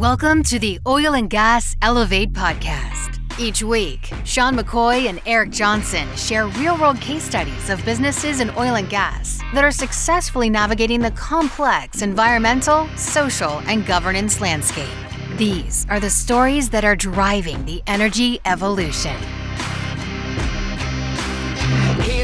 [0.00, 3.18] Welcome to the Oil and Gas Elevate podcast.
[3.38, 8.48] Each week, Sean McCoy and Eric Johnson share real world case studies of businesses in
[8.56, 14.88] oil and gas that are successfully navigating the complex environmental, social, and governance landscape.
[15.36, 19.20] These are the stories that are driving the energy evolution.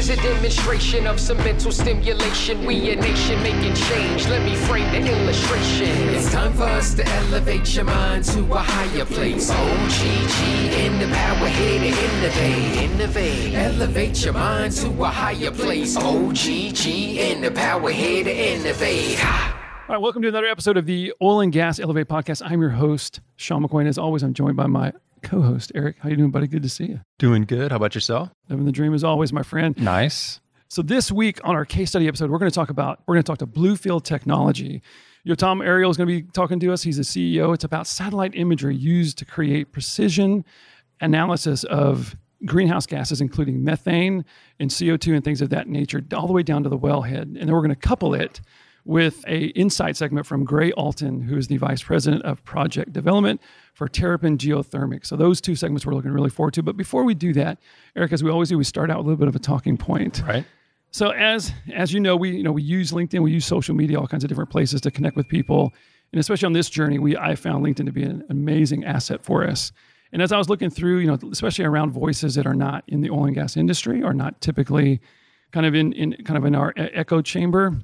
[0.07, 2.65] Here's a demonstration of some mental stimulation.
[2.65, 4.25] We a nation making change.
[4.29, 5.89] Let me frame the illustration.
[6.15, 9.49] It's time for us to elevate your mind to a higher place.
[9.51, 12.89] Oh, OGG in the power here to innovate.
[12.89, 13.53] Innovate.
[13.53, 15.97] Elevate your mind to a higher place.
[15.99, 19.21] Oh, OGG in the power here to innovate.
[19.25, 22.41] All right, welcome to another episode of the Oil and Gas Elevate podcast.
[22.45, 24.93] I'm your host, Sean McCoy, and as always, I'm joined by my
[25.27, 25.97] co-host, Eric.
[25.99, 26.47] How you doing, buddy?
[26.47, 27.01] Good to see you.
[27.19, 27.71] Doing good.
[27.71, 28.29] How about yourself?
[28.49, 29.77] Living the dream as always, my friend.
[29.77, 30.39] Nice.
[30.69, 33.23] So this week on our case study episode, we're going to talk about we're going
[33.23, 34.81] to talk to Bluefield Technology.
[35.27, 36.81] Yotam Ariel is going to be talking to us.
[36.81, 37.53] He's the CEO.
[37.53, 40.45] It's about satellite imagery used to create precision
[41.01, 44.23] analysis of greenhouse gases, including methane
[44.59, 47.23] and CO2 and things of that nature, all the way down to the wellhead.
[47.23, 48.39] And then we're going to couple it
[48.87, 53.41] with a insight segment from Gray Alton, who is the vice president of project development
[53.73, 55.05] for Terrapin Geothermic.
[55.05, 56.63] So those two segments we're looking really forward to.
[56.63, 57.59] But before we do that,
[57.95, 59.77] Eric, as we always do, we start out with a little bit of a talking
[59.77, 60.23] point.
[60.25, 60.45] Right.
[60.91, 63.99] So as as you know, we you know we use LinkedIn, we use social media,
[63.99, 65.73] all kinds of different places to connect with people,
[66.13, 69.45] and especially on this journey, we I found LinkedIn to be an amazing asset for
[69.45, 69.73] us.
[70.13, 73.01] And as I was looking through, you know, especially around voices that are not in
[73.01, 75.01] the oil and gas industry or not typically
[75.51, 77.77] kind of in in kind of in our echo chamber,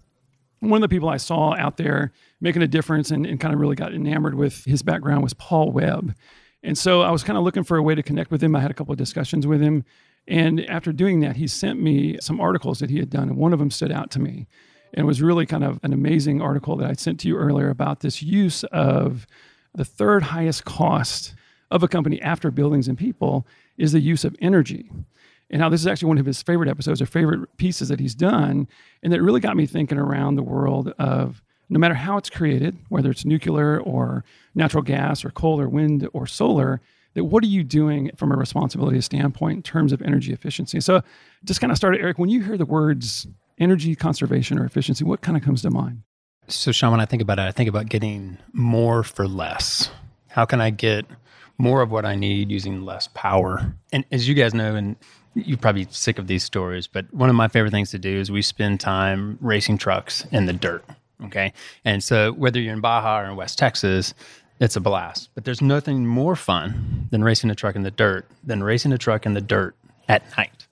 [0.69, 2.11] one of the people I saw out there
[2.41, 5.71] making a difference and, and kind of really got enamored with his background was Paul
[5.71, 6.15] Webb.
[6.63, 8.55] And so I was kind of looking for a way to connect with him.
[8.55, 9.83] I had a couple of discussions with him.
[10.27, 13.51] And after doing that, he sent me some articles that he had done, and one
[13.51, 14.47] of them stood out to me.
[14.93, 17.69] And it was really kind of an amazing article that I sent to you earlier
[17.69, 19.27] about this use of
[19.73, 21.33] the third highest cost
[21.71, 23.45] of a company after buildings and people
[23.77, 24.89] is the use of energy.
[25.53, 28.15] And how this is actually one of his favorite episodes or favorite pieces that he's
[28.15, 28.67] done.
[29.03, 32.75] And that really got me thinking around the world of no matter how it's created,
[32.89, 34.25] whether it's nuclear or
[34.55, 36.81] natural gas or coal or wind or solar,
[37.13, 40.81] that what are you doing from a responsibility standpoint in terms of energy efficiency?
[40.81, 41.03] So
[41.45, 43.27] just kind of started, Eric, when you hear the words
[43.59, 46.01] energy conservation or efficiency, what kind of comes to mind?
[46.47, 49.91] So, Sean, when I think about it, I think about getting more for less.
[50.29, 51.05] How can I get
[51.59, 53.75] more of what I need using less power?
[53.91, 54.95] And as you guys know, and
[55.35, 58.31] you're probably sick of these stories, but one of my favorite things to do is
[58.31, 60.85] we spend time racing trucks in the dirt.
[61.25, 61.53] Okay.
[61.85, 64.13] And so whether you're in Baja or in West Texas,
[64.59, 65.29] it's a blast.
[65.35, 68.97] But there's nothing more fun than racing a truck in the dirt than racing a
[68.97, 69.75] truck in the dirt
[70.07, 70.67] at night.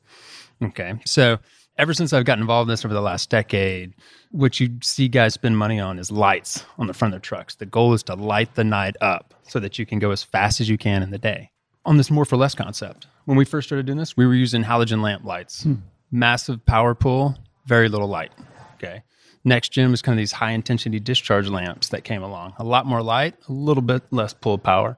[0.61, 0.93] Okay.
[1.05, 1.39] So
[1.78, 3.93] ever since I've gotten involved in this over the last decade,
[4.31, 7.55] what you see guys spend money on is lights on the front of their trucks.
[7.55, 10.61] The goal is to light the night up so that you can go as fast
[10.61, 11.49] as you can in the day.
[11.85, 14.64] On this more for less concept, when we first started doing this, we were using
[14.64, 15.76] halogen lamp lights, hmm.
[16.12, 18.32] massive power pull, very little light.
[18.76, 19.04] Okay.
[19.44, 22.54] Next gen was kind of these high intensity discharge lamps that came along.
[22.58, 24.98] A lot more light, a little bit less pull power.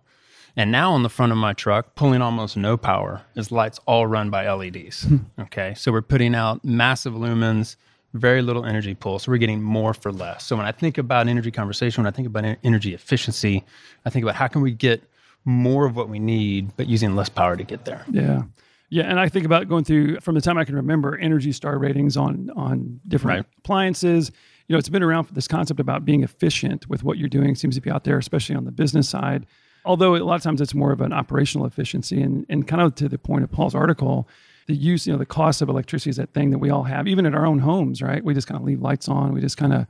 [0.56, 4.06] And now on the front of my truck, pulling almost no power, is lights all
[4.06, 5.04] run by LEDs.
[5.04, 5.18] Hmm.
[5.40, 5.74] okay.
[5.76, 7.76] So we're putting out massive lumens,
[8.14, 9.18] very little energy pull.
[9.20, 10.46] So we're getting more for less.
[10.46, 13.64] So when I think about energy conversation, when I think about energy efficiency,
[14.06, 15.04] I think about how can we get
[15.46, 18.06] more of what we need, but using less power to get there.
[18.12, 18.44] Yeah.
[18.90, 21.80] Yeah, and I think about going through from the time I can remember Energy Star
[21.80, 23.46] ratings on on different right.
[23.58, 24.32] appliances.
[24.68, 27.56] You know, it's been around for this concept about being efficient with what you're doing
[27.56, 29.48] seems to be out there, especially on the business side.
[29.84, 32.94] Although a lot of times it's more of an operational efficiency, and and kind of
[32.96, 34.30] to the point of Paul's article,
[34.68, 37.08] the use, you know, the cost of electricity is that thing that we all have,
[37.08, 38.24] even in our own homes, right?
[38.24, 39.34] We just kind of leave lights on.
[39.34, 39.88] We just kind of,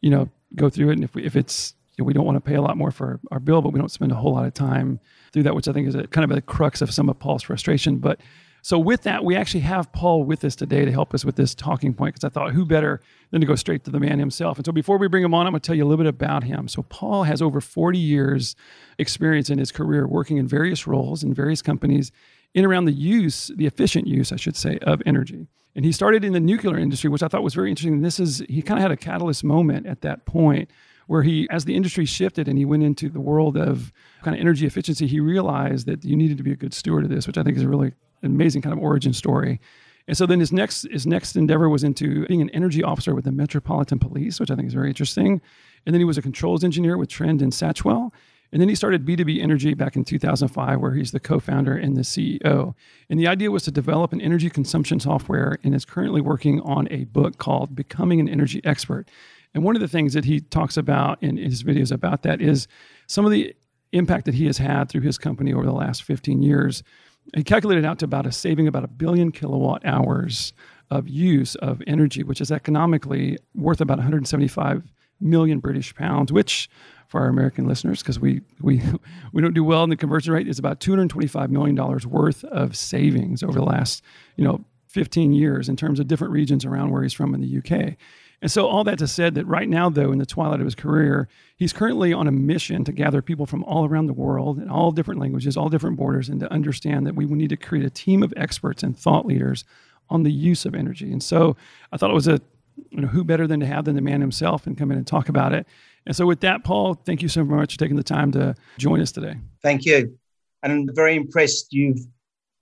[0.00, 2.54] you know, go through it, and if we, if it's we don't want to pay
[2.54, 5.00] a lot more for our bill, but we don't spend a whole lot of time
[5.32, 7.42] through that, which I think is a, kind of a crux of some of Paul's
[7.42, 7.98] frustration.
[7.98, 8.20] But
[8.62, 11.54] so with that, we actually have Paul with us today to help us with this
[11.54, 13.00] talking point because I thought who better
[13.30, 14.58] than to go straight to the man himself.
[14.58, 16.10] And so before we bring him on, I'm going to tell you a little bit
[16.10, 16.68] about him.
[16.68, 18.56] So Paul has over 40 years
[18.98, 22.12] experience in his career working in various roles in various companies
[22.52, 25.46] in around the use, the efficient use, I should say, of energy.
[25.76, 27.94] And he started in the nuclear industry, which I thought was very interesting.
[27.94, 30.68] And this is he kind of had a catalyst moment at that point
[31.10, 33.92] where he, as the industry shifted and he went into the world of
[34.22, 37.10] kind of energy efficiency, he realized that you needed to be a good steward of
[37.10, 39.60] this, which I think is a really amazing kind of origin story.
[40.06, 43.24] And so then his next his next endeavor was into being an energy officer with
[43.24, 45.40] the Metropolitan Police, which I think is very interesting.
[45.84, 48.12] And then he was a controls engineer with Trend and Satchwell.
[48.52, 51.96] And then he started B2B Energy back in 2005, where he's the co founder and
[51.96, 52.74] the CEO.
[53.08, 56.86] And the idea was to develop an energy consumption software and is currently working on
[56.92, 59.08] a book called Becoming an Energy Expert.
[59.54, 62.68] And one of the things that he talks about in his videos about that is
[63.06, 63.54] some of the
[63.92, 66.82] impact that he has had through his company over the last 15 years.
[67.34, 70.52] He calculated out to about a saving about a billion kilowatt hours
[70.90, 74.82] of use of energy, which is economically worth about 175
[75.20, 76.68] million British pounds, which
[77.08, 78.80] for our American listeners, because we, we,
[79.32, 81.76] we don't do well in the conversion rate, is about $225 million
[82.08, 84.02] worth of savings over the last,
[84.36, 87.58] you know, 15 years in terms of different regions around where he's from in the
[87.58, 87.96] UK.
[88.42, 90.74] And so, all that to said, that right now, though, in the twilight of his
[90.74, 94.70] career, he's currently on a mission to gather people from all around the world in
[94.70, 97.90] all different languages, all different borders, and to understand that we need to create a
[97.90, 99.64] team of experts and thought leaders
[100.08, 101.12] on the use of energy.
[101.12, 101.56] And so,
[101.92, 102.40] I thought it was a
[102.90, 105.06] you know, who better than to have than the man himself and come in and
[105.06, 105.66] talk about it.
[106.06, 109.00] And so, with that, Paul, thank you so much for taking the time to join
[109.00, 109.34] us today.
[109.62, 110.16] Thank you.
[110.62, 112.00] And I'm very impressed you've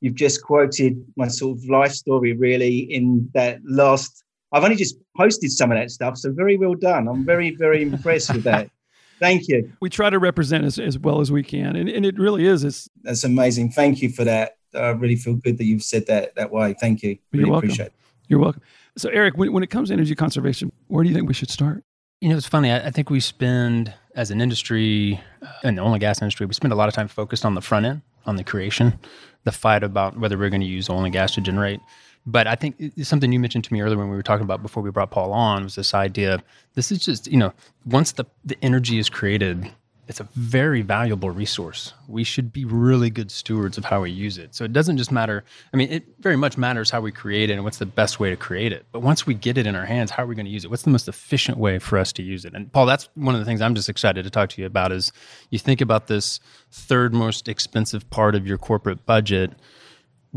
[0.01, 4.97] you've just quoted my sort of life story really in that last I've only just
[5.17, 7.09] posted some of that stuff, so very well done.
[7.09, 8.71] I'm very, very impressed with that.
[9.19, 9.73] Thank you.
[9.81, 12.65] We try to represent as, as well as we can, and, and it really is.
[12.65, 13.73] It's that's amazing.
[13.73, 14.59] Thank you for that.
[14.75, 16.75] I really feel good that you've said that that way.
[16.75, 17.19] Thank you.
[17.33, 17.69] Really You're welcome.
[17.69, 17.93] appreciate it.
[18.29, 18.63] You're welcome.
[18.97, 21.51] So, Eric, when, when it comes to energy conservation, where do you think we should
[21.51, 21.83] start?
[22.21, 22.71] You know, it's funny.
[22.71, 26.47] I, I think we spend, as an industry, uh, in the oil and gas industry,
[26.47, 28.99] we spend a lot of time focused on the front end, on the creation,
[29.45, 31.81] the fight about whether we're going to use oil and gas to generate
[32.31, 34.83] but I think something you mentioned to me earlier when we were talking about before
[34.83, 36.43] we brought Paul on was this idea.
[36.75, 37.53] This is just you know
[37.87, 39.71] once the the energy is created,
[40.09, 41.95] it's a very valuable resource.
[42.07, 44.55] We should be really good stewards of how we use it.
[44.55, 45.45] So it doesn't just matter.
[45.73, 48.31] I mean, it very much matters how we create it and what's the best way
[48.31, 48.87] to create it.
[48.93, 50.71] But once we get it in our hands, how are we going to use it?
[50.71, 52.55] What's the most efficient way for us to use it?
[52.55, 54.93] And Paul, that's one of the things I'm just excited to talk to you about.
[54.93, 55.13] Is
[55.51, 56.41] you think about this
[56.71, 59.53] third most expensive part of your corporate budget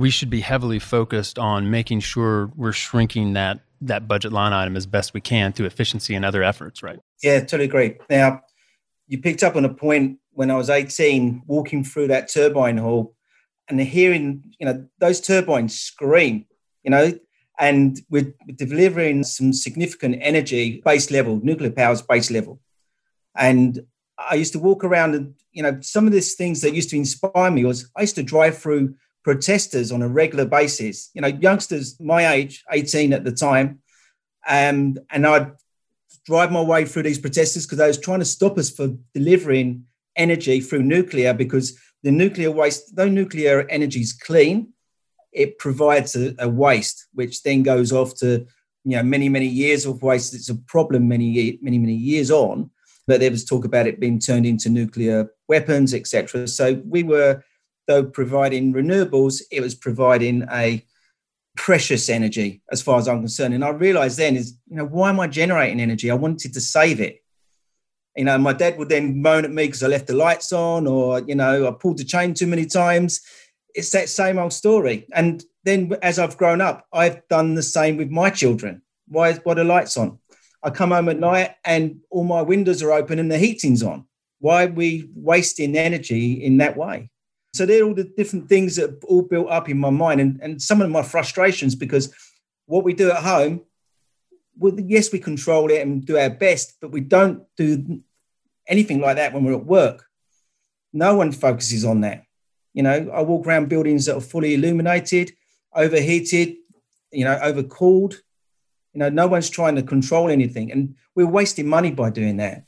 [0.01, 4.75] we should be heavily focused on making sure we're shrinking that that budget line item
[4.75, 6.99] as best we can through efficiency and other efforts, right?
[7.21, 7.97] Yeah, totally agree.
[8.09, 8.41] Now,
[9.07, 13.15] you picked up on a point when I was 18, walking through that turbine hall
[13.69, 16.45] and hearing, you know, those turbines scream,
[16.83, 17.13] you know,
[17.59, 22.59] and we're delivering some significant energy base level, nuclear power's base level.
[23.35, 23.81] And
[24.17, 26.97] I used to walk around and, you know, some of these things that used to
[26.97, 31.09] inspire me was I used to drive through protesters on a regular basis.
[31.13, 33.79] You know, youngsters my age, 18 at the time,
[34.47, 35.51] um, and I'd
[36.25, 39.85] drive my way through these protesters because they was trying to stop us for delivering
[40.15, 44.73] energy through nuclear because the nuclear waste, though nuclear energy is clean,
[45.31, 48.45] it provides a, a, waste which then goes off to
[48.83, 50.33] you know many many years of waste.
[50.33, 52.69] It's a problem many many many years on,
[53.07, 56.47] but there was talk about it being turned into nuclear weapons, etc.
[56.47, 57.43] So we were
[57.87, 60.85] though providing renewables, it was providing a
[61.55, 63.53] precious energy as far as I'm concerned.
[63.53, 66.09] And I realized then is, you know, why am I generating energy?
[66.09, 67.17] I wanted to save it.
[68.15, 70.87] You know, my dad would then moan at me because I left the lights on
[70.87, 73.21] or, you know, I pulled the chain too many times.
[73.73, 75.07] It's that same old story.
[75.13, 78.81] And then as I've grown up, I've done the same with my children.
[79.07, 80.19] Why, is why the lights on?
[80.63, 84.05] I come home at night and all my windows are open and the heating's on.
[84.39, 87.10] Why are we wasting energy in that way?
[87.53, 90.61] So they're all the different things that all built up in my mind and, and
[90.61, 92.13] some of my frustrations because
[92.65, 93.61] what we do at home,
[94.57, 98.01] well, yes, we control it and do our best, but we don't do
[98.67, 100.05] anything like that when we're at work.
[100.93, 102.23] No one focuses on that.
[102.73, 105.31] You know, I walk around buildings that are fully illuminated,
[105.75, 106.55] overheated,
[107.11, 108.15] you know, overcooled.
[108.93, 110.71] You know, no one's trying to control anything.
[110.71, 112.65] And we're wasting money by doing that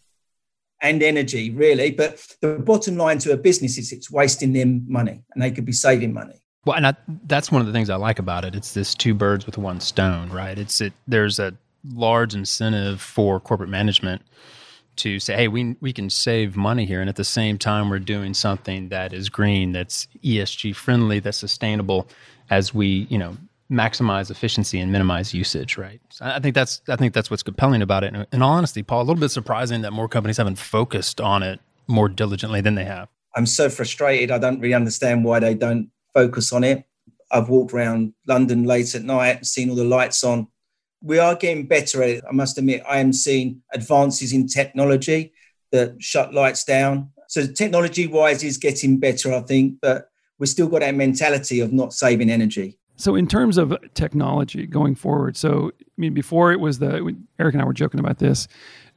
[0.83, 1.91] and energy, really.
[1.91, 5.65] But the bottom line to a business is it's wasting them money and they could
[5.65, 6.35] be saving money.
[6.65, 6.93] Well, and I,
[7.25, 8.53] that's one of the things I like about it.
[8.53, 10.57] It's this two birds with one stone, right?
[10.57, 10.93] It's it.
[11.07, 11.53] There's a
[11.93, 14.21] large incentive for corporate management
[14.97, 17.99] to say, hey, we we can save money here, and at the same time, we're
[17.99, 22.07] doing something that is green, that's ESG friendly, that's sustainable,
[22.49, 23.35] as we you know
[23.71, 26.01] maximize efficiency and minimize usage, right?
[26.09, 28.13] So I think that's I think that's what's compelling about it.
[28.13, 31.43] And in all honesty, Paul, a little bit surprising that more companies haven't focused on
[31.43, 33.09] it more diligently than they have.
[33.35, 34.31] I'm so frustrated.
[34.31, 36.85] I don't really understand why they don't focus on it.
[37.31, 40.47] I've walked around London late at night, seen all the lights on.
[41.01, 42.23] We are getting better at it.
[42.29, 45.33] I must admit, I am seeing advances in technology
[45.71, 47.09] that shut lights down.
[47.27, 51.73] So technology wise is getting better, I think, but we've still got that mentality of
[51.73, 52.77] not saving energy.
[52.95, 57.53] So, in terms of technology going forward, so I mean, before it was the Eric
[57.55, 58.47] and I were joking about this.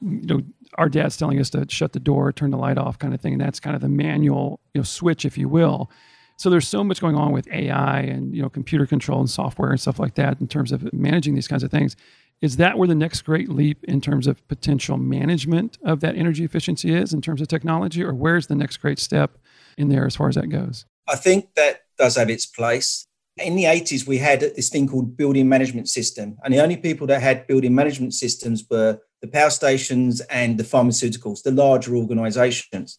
[0.01, 0.43] You know,
[0.77, 3.33] our dad's telling us to shut the door, turn the light off, kind of thing,
[3.35, 5.91] and that's kind of the manual, you know, switch, if you will.
[6.37, 9.71] So there's so much going on with AI and you know computer control and software
[9.71, 11.97] and stuff like that in terms of managing these kinds of things.
[12.43, 16.45] Is that where the next great leap in terms of potential management of that energy
[16.45, 19.39] efficiency is in terms of technology, or where's the next great step
[19.79, 20.85] in there as far as that goes?
[21.09, 23.06] I think that does have its place.
[23.39, 27.07] In the 80s, we had this thing called building management system, and the only people
[27.09, 32.99] that had building management systems were the power stations and the pharmaceuticals, the larger organizations.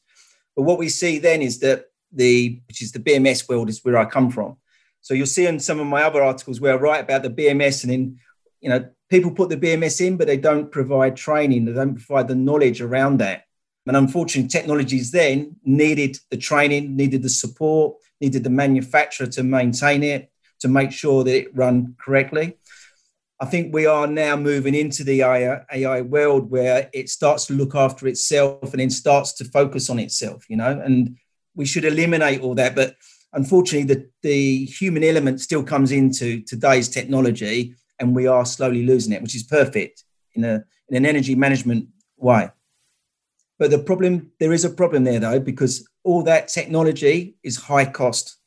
[0.56, 3.98] But what we see then is that the, which is the BMS world, is where
[3.98, 4.58] I come from.
[5.02, 7.84] So you'll see in some of my other articles where I write about the BMS,
[7.84, 8.20] and then,
[8.62, 12.28] you know, people put the BMS in, but they don't provide training, they don't provide
[12.28, 13.46] the knowledge around that.
[13.88, 20.04] And unfortunately, technologies then needed the training, needed the support, needed the manufacturer to maintain
[20.04, 20.30] it,
[20.60, 22.58] to make sure that it run correctly.
[23.40, 27.76] I think we are now moving into the AI, world where it starts to look
[27.76, 31.18] after itself and then starts to focus on itself, you know, and
[31.56, 32.76] we should eliminate all that.
[32.76, 32.96] But
[33.34, 39.14] unfortunately, the, the human element still comes into today's technology and we are slowly losing
[39.14, 40.04] it, which is perfect
[40.34, 42.50] in, a, in an energy management way.
[43.60, 47.86] But the problem, there is a problem there though, because all that technology is high
[47.86, 48.38] cost.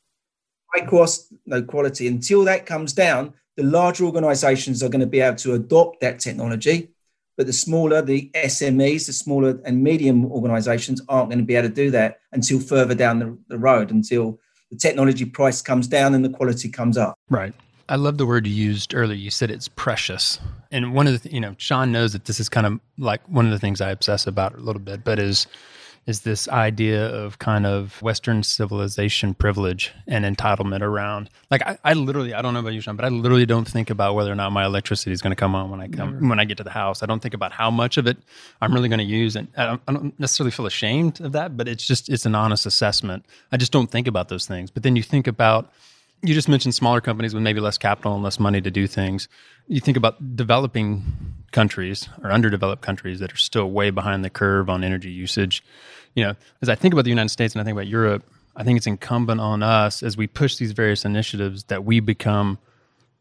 [0.75, 2.07] High cost, no quality.
[2.07, 6.21] Until that comes down, the larger organizations are going to be able to adopt that
[6.21, 6.91] technology.
[7.37, 11.69] But the smaller, the SMEs, the smaller and medium organizations aren't going to be able
[11.69, 14.39] to do that until further down the, the road, until
[14.71, 17.15] the technology price comes down and the quality comes up.
[17.29, 17.55] Right.
[17.91, 19.17] I love the word you used earlier.
[19.17, 20.39] You said it's precious.
[20.71, 23.47] And one of the, you know, Sean knows that this is kind of like one
[23.47, 25.49] of the things I obsess about a little bit, but is,
[26.07, 31.31] is this idea of kind of Western civilization privilege and entitlement around.
[31.51, 33.91] Like I, I literally, I don't know about you, Sean, but I literally don't think
[33.91, 36.29] about whether or not my electricity is going to come on when I come Never.
[36.29, 37.03] when I get to the house.
[37.03, 38.17] I don't think about how much of it
[38.61, 41.57] I'm really going to use, and I don't, I don't necessarily feel ashamed of that.
[41.57, 43.27] But it's just it's an honest assessment.
[43.53, 44.71] I just don't think about those things.
[44.71, 45.71] But then you think about
[46.23, 49.29] you just mentioned smaller companies with maybe less capital and less money to do things.
[49.69, 51.03] You think about developing
[51.53, 55.65] countries or underdeveloped countries that are still way behind the curve on energy usage.
[56.15, 58.25] You know, as I think about the United States and I think about Europe,
[58.57, 62.59] I think it's incumbent on us as we push these various initiatives that we become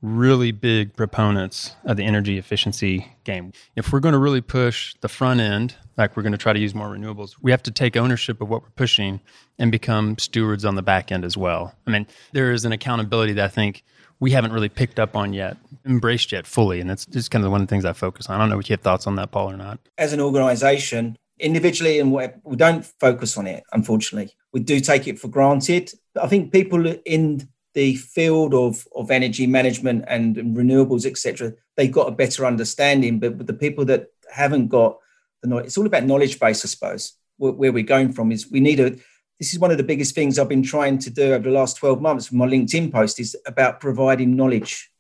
[0.01, 3.51] really big proponents of the energy efficiency game.
[3.75, 6.59] If we're going to really push the front end, like we're going to try to
[6.59, 9.19] use more renewables, we have to take ownership of what we're pushing
[9.57, 11.75] and become stewards on the back end as well.
[11.85, 13.83] I mean, there is an accountability that I think
[14.21, 16.79] we haven't really picked up on yet, embraced yet fully.
[16.79, 18.35] And that's just kind of one of the things I focus on.
[18.35, 19.79] I don't know if you have thoughts on that, Paul, or not.
[19.97, 24.33] As an organization, individually, and we don't focus on it, unfortunately.
[24.51, 25.91] We do take it for granted.
[26.21, 32.07] I think people in the field of, of energy management and renewables, etc., they've got
[32.07, 33.19] a better understanding.
[33.19, 34.97] But with the people that haven't got
[35.41, 37.13] the knowledge, it's all about knowledge base, I suppose.
[37.38, 38.91] Where, where we're going from is we need a.
[39.39, 41.77] This is one of the biggest things I've been trying to do over the last
[41.77, 44.91] 12 months with my LinkedIn post is about providing knowledge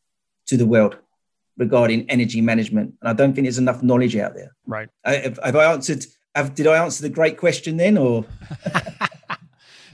[0.47, 0.97] to the world
[1.57, 2.93] regarding energy management.
[3.01, 4.55] And I don't think there's enough knowledge out there.
[4.65, 4.87] Right.
[5.03, 6.05] Uh, have, have I answered?
[6.33, 8.23] Have, did I answer the great question then, or?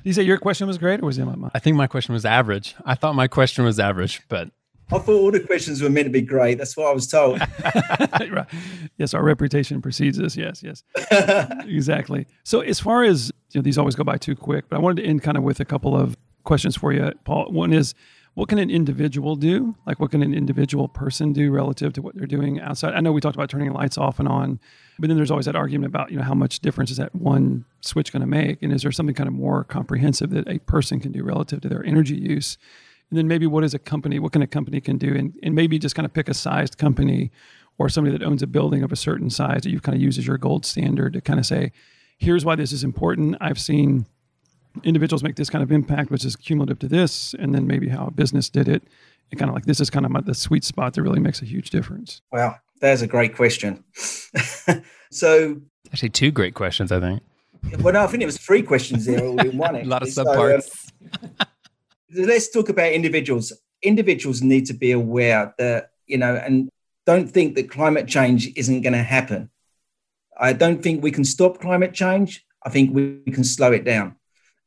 [0.05, 1.49] you say your question was great, or was it my?
[1.53, 2.75] I think my question was average.
[2.85, 4.49] I thought my question was average, but
[4.91, 6.59] I thought all the questions were meant to be great.
[6.59, 7.39] That's what I was told.
[7.63, 8.45] right.
[8.97, 10.37] Yes, our reputation precedes us.
[10.37, 10.83] Yes, yes,
[11.65, 12.27] exactly.
[12.43, 15.01] So as far as you know, these always go by too quick, but I wanted
[15.01, 17.51] to end kind of with a couple of questions for you, Paul.
[17.51, 17.95] One is,
[18.35, 19.75] what can an individual do?
[19.87, 22.93] Like, what can an individual person do relative to what they're doing outside?
[22.93, 24.59] I know we talked about turning lights off and on,
[24.99, 27.63] but then there's always that argument about, you know, how much difference is that one
[27.79, 28.61] switch going to make?
[28.61, 31.69] And is there something kind of more comprehensive that a person can do relative to
[31.69, 32.57] their energy use?
[33.09, 35.15] And then maybe what is a company, what can a company can do?
[35.15, 37.31] And, and maybe just kind of pick a sized company
[37.77, 40.17] or somebody that owns a building of a certain size that you kind of use
[40.17, 41.71] as your gold standard to kind of say,
[42.17, 43.37] here's why this is important.
[43.39, 44.07] I've seen
[44.83, 48.07] individuals make this kind of impact, which is cumulative to this, and then maybe how
[48.07, 48.83] a business did it.
[49.31, 51.41] And kind of like this is kind of my, the sweet spot that really makes
[51.41, 52.21] a huge difference.
[52.31, 53.83] Wow, that's a great question.
[55.11, 57.23] so, actually, two great questions, I think.
[57.79, 59.75] Well, no, I think it was three questions there all in one.
[59.75, 60.69] a lot of subparts.
[60.69, 61.47] So, um,
[62.27, 63.51] let's talk about individuals.
[63.81, 66.69] Individuals need to be aware that you know, and
[67.05, 69.49] don't think that climate change isn't going to happen.
[70.37, 72.45] I don't think we can stop climate change.
[72.63, 74.15] I think we can slow it down.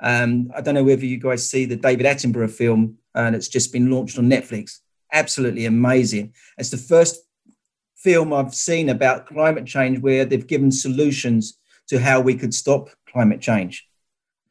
[0.00, 3.73] Um, I don't know whether you guys see the David Attenborough film uh, it's just
[3.73, 4.78] been launched on Netflix.
[5.12, 6.33] Absolutely amazing.
[6.57, 7.21] It's the first
[7.97, 12.90] film I've seen about climate change where they've given solutions to how we could stop
[13.11, 13.87] climate change.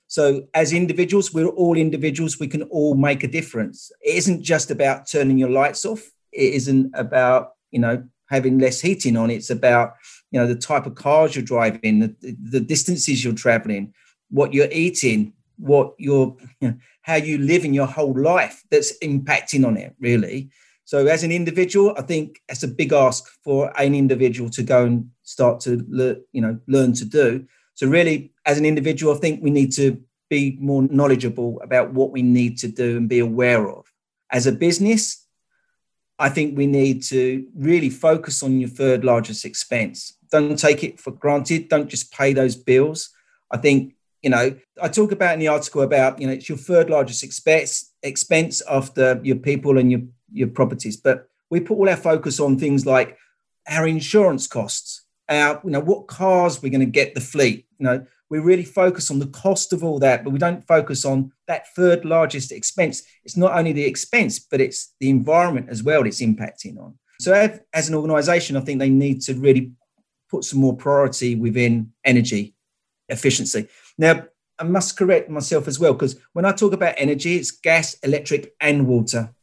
[0.07, 2.39] So, as individuals, we're all individuals.
[2.39, 3.89] We can all make a difference.
[4.01, 6.01] It isn't just about turning your lights off.
[6.31, 9.29] It isn't about you know having less heating on.
[9.29, 9.93] It's about
[10.31, 13.93] you know the type of cars you're driving, the, the distances you're traveling,
[14.29, 18.97] what you're eating, what you're, you know, how you live in your whole life that's
[18.99, 20.49] impacting on it, really.
[20.85, 24.85] So as an individual, I think that's a big ask for an individual to go
[24.85, 27.45] and start to learn, you know, learn to do.
[27.73, 32.11] So really, as an individual, I think we need to be more knowledgeable about what
[32.11, 33.85] we need to do and be aware of.
[34.31, 35.25] As a business,
[36.19, 40.17] I think we need to really focus on your third largest expense.
[40.31, 41.69] Don't take it for granted.
[41.69, 43.09] Don't just pay those bills.
[43.51, 43.93] I think,
[44.27, 47.23] you know, I talk about in the article about, you know, it's your third largest
[47.23, 50.01] expense expense after your people and your,
[50.33, 50.97] your properties.
[50.97, 53.17] But we put all our focus on things like
[53.69, 57.85] our insurance costs, our, you know, what cars we're going to get the fleet, you
[57.85, 61.31] know, we really focus on the cost of all that, but we don't focus on
[61.47, 63.03] that third largest expense.
[63.23, 66.99] It's not only the expense, but it's the environment as well it's impacting on.
[67.21, 67.31] So,
[67.71, 69.71] as an organization, I think they need to really
[70.29, 72.55] put some more priority within energy
[73.09, 73.67] efficiency.
[73.97, 74.25] Now,
[74.59, 78.53] I must correct myself as well, because when I talk about energy, it's gas, electric,
[78.59, 79.33] and water.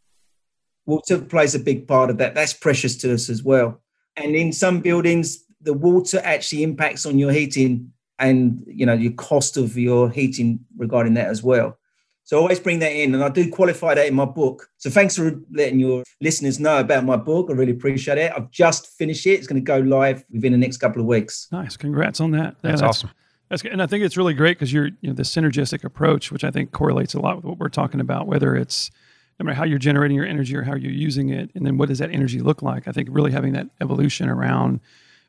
[0.87, 2.34] Water plays a big part of that.
[2.34, 3.80] That's precious to us as well.
[4.16, 9.12] And in some buildings, the water actually impacts on your heating and you know your
[9.12, 11.78] cost of your heating regarding that as well.
[12.26, 14.68] So always bring that in, and I do qualify that in my book.
[14.78, 17.49] So thanks for letting your listeners know about my book.
[17.50, 18.32] I really appreciate it.
[18.34, 19.32] I've just finished it.
[19.32, 21.49] It's going to go live within the next couple of weeks.
[21.52, 22.38] Nice, congrats on that.
[22.38, 23.11] Yeah, that's, that's, awesome.
[23.48, 23.72] That's good.
[23.72, 26.50] and I think it's really great because you're you know the synergistic approach, which I
[26.50, 28.90] think correlates a lot with what we're talking about, whether it's
[29.38, 31.88] no matter how you're generating your energy or how you're using it, and then what
[31.88, 32.88] does that energy look like.
[32.88, 34.80] I think really having that evolution around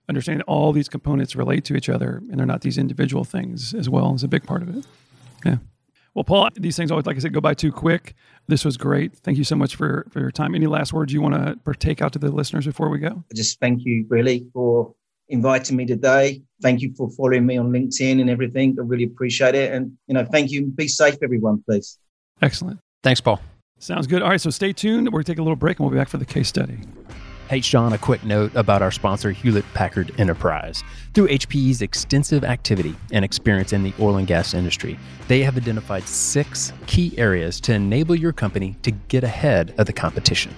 [0.08, 3.90] understanding all these components relate to each other and they're not these individual things as
[3.90, 4.86] well is a big part of it.
[5.44, 5.58] Yeah.
[6.14, 8.16] Well, Paul, these things always, like I said, go by too quick.
[8.48, 9.18] This was great.
[9.18, 10.56] Thank you so much for, for your time.
[10.56, 13.24] Any last words you want to take out to the listeners before we go?
[13.36, 14.94] Just thank you, really, for
[15.30, 16.42] inviting me today.
[16.62, 18.76] Thank you for following me on LinkedIn and everything.
[18.80, 19.74] I really appreciate it.
[19.74, 20.68] And, you know, thank you.
[20.68, 22.00] Be safe, everyone, please.
[22.42, 22.80] Excellent.
[23.04, 23.42] Thanks, Paul.
[23.80, 24.22] Sounds good.
[24.22, 24.42] All right.
[24.42, 25.08] So stay tuned.
[25.08, 26.78] We're going to take a little break and we'll be back for the case study.
[27.50, 30.84] Hey, Sean, a quick note about our sponsor, Hewlett Packard Enterprise.
[31.14, 36.08] Through HPE's extensive activity and experience in the oil and gas industry, they have identified
[36.08, 40.56] six key areas to enable your company to get ahead of the competition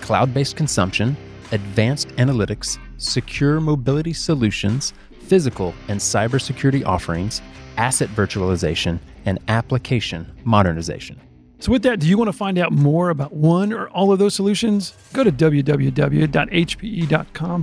[0.00, 1.16] cloud based consumption,
[1.52, 7.42] advanced analytics, secure mobility solutions, physical and cybersecurity offerings,
[7.76, 11.20] asset virtualization, and application modernization.
[11.58, 14.18] So, with that, do you want to find out more about one or all of
[14.18, 14.94] those solutions?
[15.12, 15.74] Go to www.hpe.com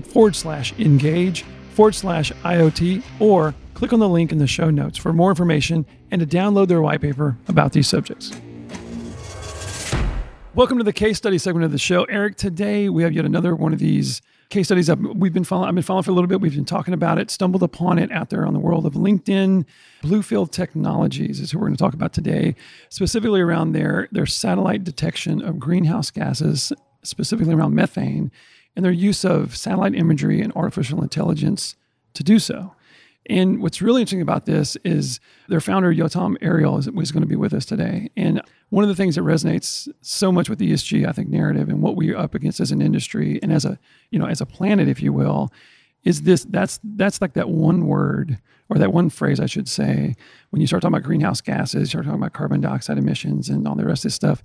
[0.04, 4.98] forward slash engage forward slash IoT or click on the link in the show notes
[4.98, 8.32] for more information and to download their white paper about these subjects.
[10.54, 12.04] Welcome to the case study segment of the show.
[12.06, 15.68] Eric, today we have yet another one of these case studies I've, we've been following.
[15.68, 16.42] I've been following for a little bit.
[16.42, 19.66] We've been talking about it, stumbled upon it out there on the world of LinkedIn.
[20.04, 22.56] Bluefield Technologies is who we're going to talk about today,
[22.90, 26.72] specifically around their their satellite detection of greenhouse gases,
[27.04, 28.32] specifically around methane,
[28.76, 31.76] and their use of satellite imagery and artificial intelligence
[32.14, 32.74] to do so.
[33.30, 37.28] And what's really interesting about this is their founder, Yotam Ariel, is, was going to
[37.28, 38.10] be with us today.
[38.16, 41.68] And one of the things that resonates so much with the ESG, I think, narrative
[41.68, 43.78] and what we're up against as an industry and as a,
[44.12, 45.52] you know, as a planet, if you will,
[46.04, 50.16] is this that's that's like that one word or that one phrase I should say
[50.52, 53.68] when you start talking about greenhouse gases, you start talking about carbon dioxide emissions and
[53.68, 54.44] all the rest of this stuff.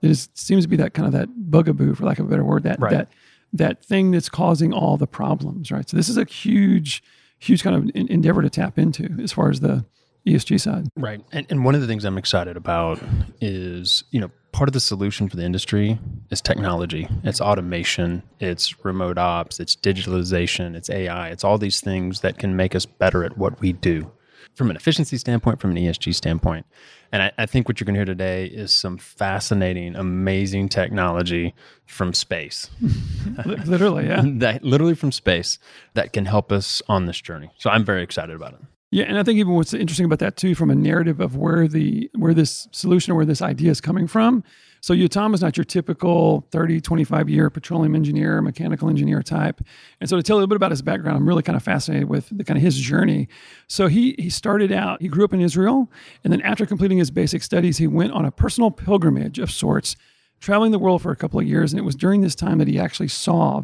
[0.00, 2.62] There seems to be that kind of that bugaboo, for lack of a better word,
[2.62, 2.90] that right.
[2.90, 3.12] that
[3.52, 5.88] that thing that's causing all the problems, right?
[5.88, 7.02] So this is a huge
[7.42, 9.84] huge kind of endeavor to tap into as far as the
[10.26, 10.88] ESG side.
[10.96, 11.20] Right.
[11.32, 13.00] And, and one of the things I'm excited about
[13.40, 15.98] is, you know, part of the solution for the industry
[16.30, 17.08] is technology.
[17.24, 22.54] It's automation, it's remote ops, it's digitalization, it's AI, it's all these things that can
[22.54, 24.12] make us better at what we do
[24.54, 26.66] from an efficiency standpoint, from an ESG standpoint.
[27.10, 31.54] And I, I think what you're going to hear today is some fascinating, amazing technology
[31.86, 32.70] from space.
[33.44, 34.22] literally, yeah.
[34.24, 35.58] that, literally from space
[35.94, 37.50] that can help us on this journey.
[37.58, 38.60] So I'm very excited about it.
[38.90, 41.66] Yeah, and I think even what's interesting about that too, from a narrative of where
[41.66, 44.44] the where this solution or where this idea is coming from.
[44.82, 49.60] So Yotam is not your typical 30, 25 year petroleum engineer, mechanical engineer type.
[50.00, 51.62] And so to tell you a little bit about his background, I'm really kind of
[51.62, 53.28] fascinated with the kind of his journey.
[53.68, 55.88] So he he started out, he grew up in Israel,
[56.24, 59.94] and then after completing his basic studies, he went on a personal pilgrimage of sorts,
[60.40, 61.72] traveling the world for a couple of years.
[61.72, 63.62] And it was during this time that he actually saw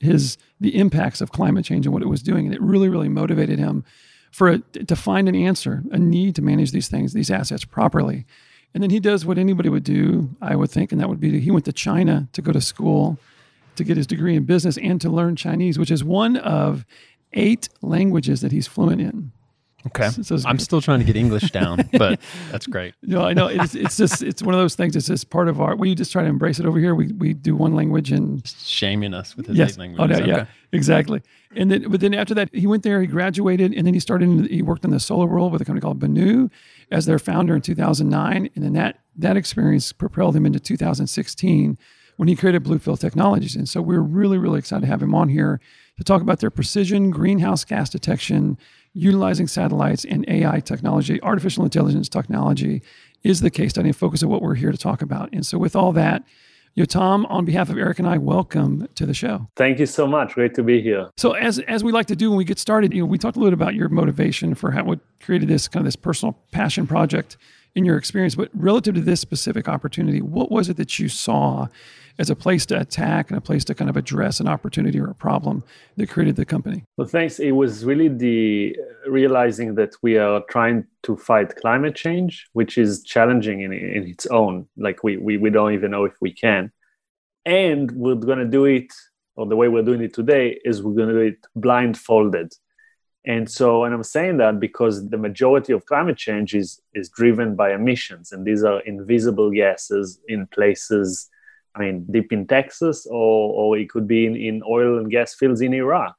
[0.00, 2.44] his the impacts of climate change and what it was doing.
[2.44, 3.84] And it really, really motivated him
[4.32, 8.26] for a, to find an answer, a need to manage these things, these assets properly.
[8.78, 11.40] And then he does what anybody would do, I would think, and that would be
[11.40, 13.18] he went to China to go to school
[13.74, 16.86] to get his degree in business and to learn Chinese, which is one of
[17.32, 19.32] eight languages that he's fluent in.
[19.88, 20.10] Okay.
[20.10, 22.20] So, so I'm still trying to get English down, but
[22.50, 22.94] that's great.
[23.02, 24.96] No, I know it's it's just it's one of those things.
[24.96, 25.76] It's just part of our.
[25.76, 26.94] We just try to embrace it over here.
[26.94, 29.78] We we do one language and shaming us with his yes.
[29.78, 30.00] language.
[30.00, 30.26] Oh no, okay.
[30.26, 31.22] yeah, exactly.
[31.56, 33.00] And then but then after that, he went there.
[33.00, 34.46] He graduated, and then he started.
[34.50, 36.50] He worked in the solar world with a company called Benu
[36.90, 41.78] as their founder in 2009, and then that that experience propelled him into 2016
[42.16, 43.56] when he created Bluefield Technologies.
[43.56, 45.60] And so we're really really excited to have him on here
[45.96, 48.56] to talk about their precision greenhouse gas detection
[48.92, 52.82] utilizing satellites and AI technology, artificial intelligence technology
[53.22, 55.28] is the case study and focus of what we're here to talk about.
[55.32, 56.24] And so, with all that,
[56.74, 59.48] you know, Tom, on behalf of Eric and I, welcome to the show.
[59.56, 60.34] Thank you so much.
[60.34, 61.10] Great to be here.
[61.16, 63.36] So, as as we like to do when we get started, you know, we talked
[63.36, 66.38] a little bit about your motivation for how what created this kind of this personal
[66.52, 67.36] passion project
[67.74, 68.34] in your experience.
[68.34, 71.68] But relative to this specific opportunity, what was it that you saw
[72.18, 75.08] as a place to attack and a place to kind of address an opportunity or
[75.08, 75.62] a problem
[75.96, 76.84] that created the company?
[76.96, 77.38] Well, thanks.
[77.38, 78.76] It was really the
[79.06, 84.26] realizing that we are trying to fight climate change, which is challenging in, in its
[84.26, 84.66] own.
[84.76, 86.72] Like we, we, we don't even know if we can.
[87.46, 88.92] And we're going to do it,
[89.36, 92.52] or the way we're doing it today is we're going to do it blindfolded.
[93.24, 97.56] And so, and I'm saying that because the majority of climate change is, is driven
[97.56, 101.28] by emissions, and these are invisible gases in places
[101.74, 105.34] I mean, deep in Texas, or, or it could be in, in oil and gas
[105.34, 106.14] fields in Iraq.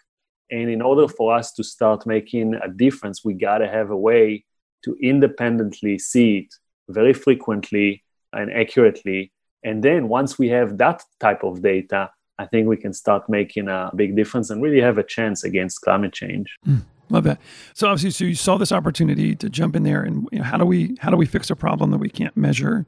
[0.51, 3.97] And in order for us to start making a difference, we got to have a
[3.97, 4.45] way
[4.83, 6.53] to independently see it
[6.88, 9.31] very frequently and accurately.
[9.63, 12.09] And then once we have that type of data,
[12.39, 15.81] I think we can start making a big difference and really have a chance against
[15.81, 16.55] climate change.
[16.65, 17.39] Mm, love that.
[17.73, 20.57] So obviously, so you saw this opportunity to jump in there, and you know, how
[20.57, 22.85] do we how do we fix a problem that we can't measure?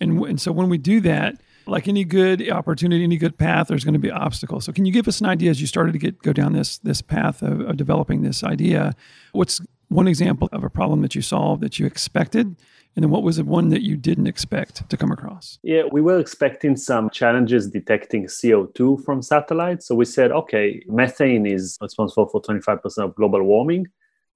[0.00, 3.84] And and so when we do that, like any good opportunity, any good path, there's
[3.84, 4.64] going to be obstacles.
[4.64, 6.78] So, can you give us an idea as you started to get go down this
[6.78, 8.94] this path of, of developing this idea?
[9.32, 12.46] What's one example of a problem that you solved that you expected,
[12.94, 15.58] and then what was the one that you didn't expect to come across?
[15.62, 19.86] Yeah, we were expecting some challenges detecting CO2 from satellites.
[19.86, 23.86] So we said, okay, methane is responsible for 25% of global warming.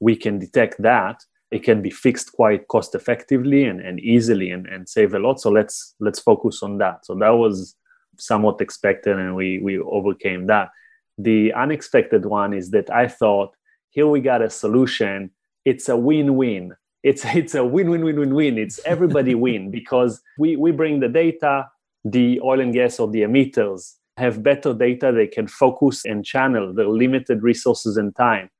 [0.00, 4.66] We can detect that it can be fixed quite cost effectively and, and easily and,
[4.66, 5.40] and save a lot.
[5.40, 7.06] So let's let's focus on that.
[7.06, 7.76] So that was
[8.18, 10.70] somewhat expected and we we overcame that.
[11.18, 13.54] The unexpected one is that i thought
[13.90, 15.30] here we got a solution.
[15.64, 16.74] It's a win-win.
[17.02, 18.58] It's it's a win-win-win-win-win.
[18.58, 21.68] It's everybody win because we we bring the data
[22.04, 25.12] the oil and gas or the emitters have better data.
[25.12, 28.50] They can focus and channel their limited resources and time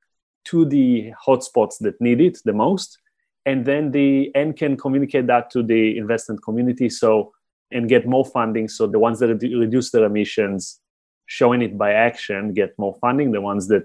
[0.49, 2.99] to the hotspots that need it the most
[3.45, 7.31] and then the end can communicate that to the investment community so
[7.71, 10.79] and get more funding so the ones that reduce their emissions
[11.25, 13.83] showing it by action get more funding the ones that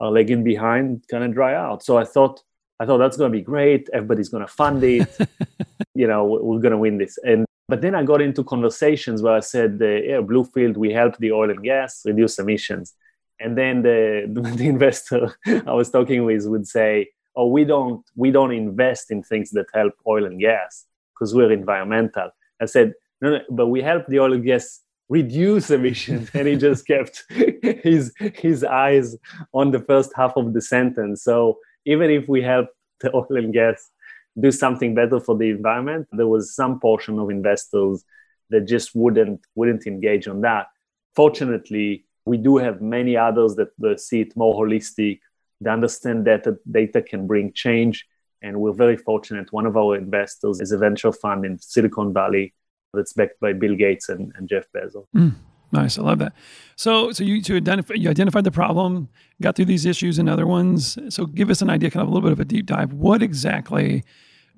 [0.00, 1.82] are lagging behind kind of dry out.
[1.82, 2.42] So i thought
[2.80, 5.08] i thought that's going to be great everybody's going to fund it
[5.94, 7.18] you know we're going to win this.
[7.24, 11.16] And but then i got into conversations where i said uh, yeah bluefield we help
[11.18, 12.94] the oil and gas reduce emissions
[13.40, 14.24] and then the,
[14.56, 19.22] the investor I was talking with would say, "Oh, we don't we don't invest in
[19.22, 23.82] things that help oil and gas because we're environmental." I said, "No, no, but we
[23.82, 29.16] help the oil and gas reduce emissions." and he just kept his his eyes
[29.52, 31.22] on the first half of the sentence.
[31.22, 32.68] So even if we help
[33.00, 33.90] the oil and gas
[34.38, 38.04] do something better for the environment, there was some portion of investors
[38.50, 40.66] that just wouldn't wouldn't engage on that.
[41.14, 45.20] Fortunately, we do have many others that, that see it more holistic.
[45.60, 48.06] They understand that data can bring change.
[48.42, 49.52] And we're very fortunate.
[49.52, 52.54] One of our investors is a venture fund in Silicon Valley
[52.94, 55.06] that's backed by Bill Gates and, and Jeff Bezos.
[55.16, 55.34] Mm,
[55.72, 56.34] nice, I love that.
[56.76, 59.08] So, so you to identify you identified the problem,
[59.42, 60.96] got through these issues and other ones.
[61.08, 62.92] So, give us an idea, kind of a little bit of a deep dive.
[62.92, 64.04] What exactly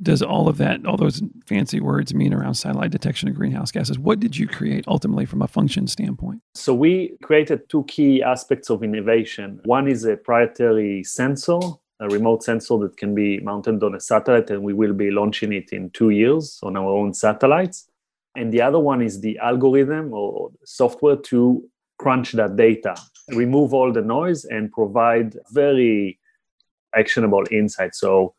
[0.02, 3.98] does all of that, all those fancy words mean around satellite detection of greenhouse gases?
[3.98, 6.40] What did you create ultimately from a function standpoint?
[6.54, 9.60] So we created two key aspects of innovation.
[9.64, 11.58] One is a proprietary sensor,
[12.00, 15.52] a remote sensor that can be mounted on a satellite, and we will be launching
[15.52, 17.86] it in two years on our own satellites.
[18.36, 21.62] And the other one is the algorithm or software to
[21.98, 22.94] crunch that data,
[23.34, 26.18] remove all the noise, and provide very
[26.94, 28.00] actionable insights.
[28.00, 28.34] So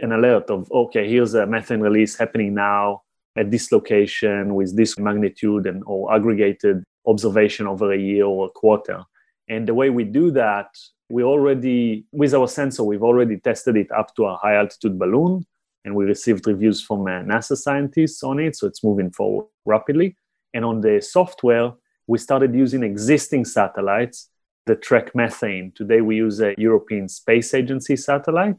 [0.00, 3.02] an alert of okay here's a methane release happening now
[3.36, 8.50] at this location with this magnitude and or aggregated observation over a year or a
[8.50, 9.02] quarter.
[9.48, 10.68] And the way we do that
[11.10, 15.44] we already with our sensor we've already tested it up to a high altitude balloon
[15.84, 20.16] and we received reviews from uh, nasa scientists on it so it's moving forward rapidly.
[20.54, 21.72] And on the software
[22.06, 24.28] we started using existing satellites
[24.66, 25.72] that track methane.
[25.74, 28.56] Today we use a european space agency satellite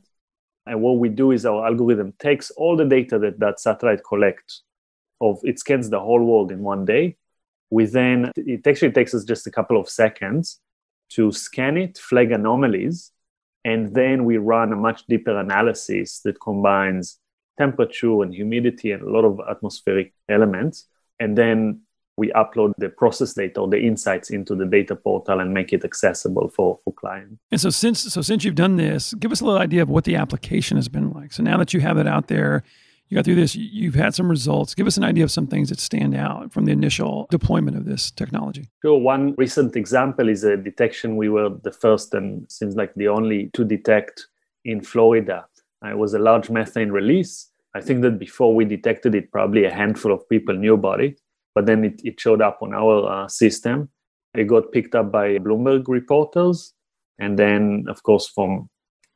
[0.66, 4.64] And what we do is our algorithm takes all the data that that satellite collects
[5.22, 7.18] of it scans the whole world in one day.
[7.70, 10.60] We then it actually takes us just a couple of seconds
[11.10, 13.12] to scan it, flag anomalies,
[13.64, 17.20] and then we run a much deeper analysis that combines
[17.58, 20.88] temperature and humidity and a lot of atmospheric elements.
[21.20, 21.82] And then
[22.18, 25.84] we upload the process data or the insights into the data portal and make it
[25.84, 27.36] accessible for, for clients.
[27.52, 30.06] And so since so since you've done this, give us a little idea of what
[30.06, 31.34] the application has been like.
[31.34, 32.64] So now that you have it out there,
[33.10, 34.74] you got through this, you've had some results.
[34.74, 37.86] Give us an idea of some things that stand out from the initial deployment of
[37.86, 38.70] this technology.
[38.82, 38.98] Sure.
[38.98, 43.52] One recent example is a detection we were the first and seems like the only
[43.54, 44.28] to detect
[44.64, 45.46] in Florida.
[45.84, 47.52] Uh, it was a large methane release.
[47.76, 51.20] I think that before we detected it, probably a handful of people knew about it
[51.56, 53.90] but then it, it showed up on our uh, system.
[54.36, 56.74] It got picked up by Bloomberg reporters.
[57.18, 58.70] And then, of course, from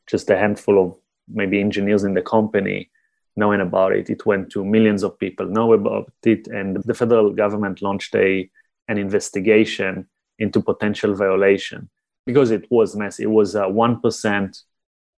[0.07, 0.97] just a handful of
[1.27, 2.89] maybe engineers in the company
[3.35, 6.47] knowing about it, it went to millions of people know about it.
[6.47, 8.49] And the federal government launched a,
[8.87, 10.07] an investigation
[10.39, 11.89] into potential violation
[12.25, 13.23] because it was messy.
[13.23, 14.61] It was uh, 1%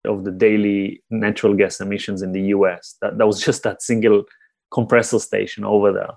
[0.06, 2.96] of the daily natural gas emissions in the US.
[3.02, 4.24] That, that was just that single
[4.70, 6.14] compressor station over there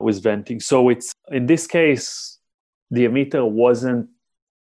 [0.00, 0.60] with venting.
[0.60, 2.38] So it's in this case,
[2.90, 4.08] the emitter wasn't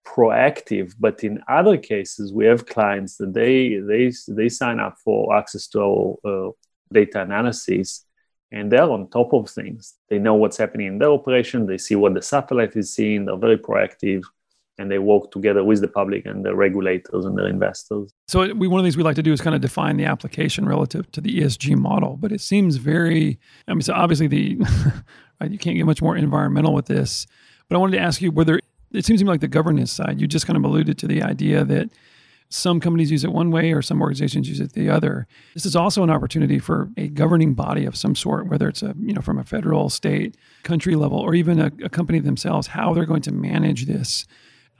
[0.06, 5.36] proactive, but in other cases, we have clients that they they they sign up for
[5.36, 6.52] access to our uh,
[6.92, 8.06] data analysis,
[8.52, 9.96] and they're on top of things.
[10.10, 11.66] They know what's happening in their operation.
[11.66, 13.26] They see what the satellite is seeing.
[13.26, 14.24] They're very proactive
[14.82, 18.12] and they work together with the public and the regulators and their investors.
[18.28, 20.06] So we one of the things we like to do is kind of define the
[20.06, 24.58] application relative to the ESG model, but it seems very I mean so obviously the
[25.50, 27.28] you can't get much more environmental with this.
[27.70, 28.60] But I wanted to ask you whether
[28.92, 31.24] it seems to me like the governance side, you just kind of alluded to the
[31.24, 31.90] idea that
[32.50, 35.26] some companies use it one way or some organizations use it the other.
[35.54, 38.94] This is also an opportunity for a governing body of some sort, whether it's a
[39.00, 42.94] you know from a federal, state, country level, or even a, a company themselves, how
[42.94, 44.26] they're going to manage this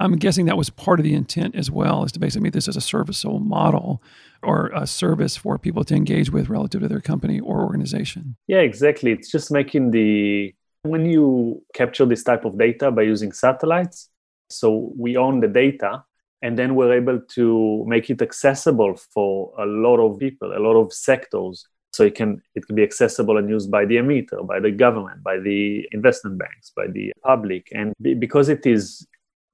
[0.02, 2.68] I'm guessing that was part of the intent as well, is to basically make this
[2.68, 4.02] as a serviceable model
[4.42, 8.36] or a service for people to engage with relative to their company or organization.
[8.48, 9.12] Yeah, exactly.
[9.12, 14.10] It's just making the when you capture this type of data by using satellites,
[14.50, 16.04] so we own the data
[16.42, 20.76] and then we're able to make it accessible for a lot of people, a lot
[20.76, 21.68] of sectors.
[21.94, 25.24] So it can it can be accessible and used by the emitter, by the government,
[25.24, 29.06] by the investment banks, by the public, and because it is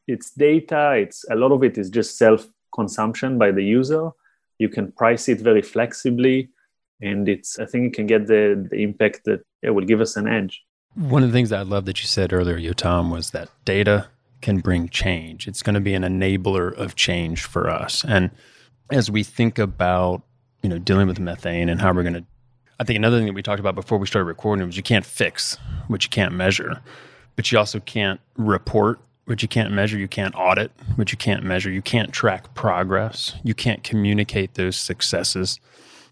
[0.07, 4.11] it's data it's a lot of it is just self consumption by the user.
[4.59, 6.49] You can price it very flexibly
[6.99, 10.15] and it's i think it can get the, the impact that it will give us
[10.15, 10.63] an edge.
[10.95, 14.07] One of the things i love that you said earlier yotam was that data
[14.41, 15.47] can bring change.
[15.47, 18.05] It's going to be an enabler of change for us.
[18.07, 18.29] And
[18.91, 20.21] as we think about
[20.61, 22.25] you know dealing with methane and how we're going to
[22.79, 25.05] i think another thing that we talked about before we started recording was you can't
[25.05, 26.81] fix what you can't measure
[27.35, 31.43] but you also can't report which you can't measure, you can't audit, which you can't
[31.43, 35.59] measure, you can't track progress, you can't communicate those successes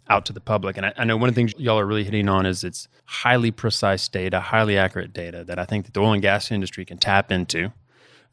[0.09, 0.75] out to the public.
[0.75, 2.89] And I, I, know one of the things y'all are really hitting on is it's
[3.05, 6.83] highly precise data, highly accurate data that I think that the oil and gas industry
[6.83, 7.67] can tap into.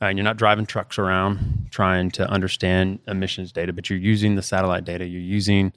[0.00, 4.34] Uh, and you're not driving trucks around trying to understand emissions data, but you're using
[4.34, 5.72] the satellite data, you're using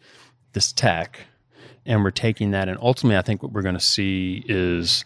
[0.53, 1.19] this tech,
[1.85, 2.67] and we're taking that.
[2.67, 5.05] And ultimately, I think what we're going to see is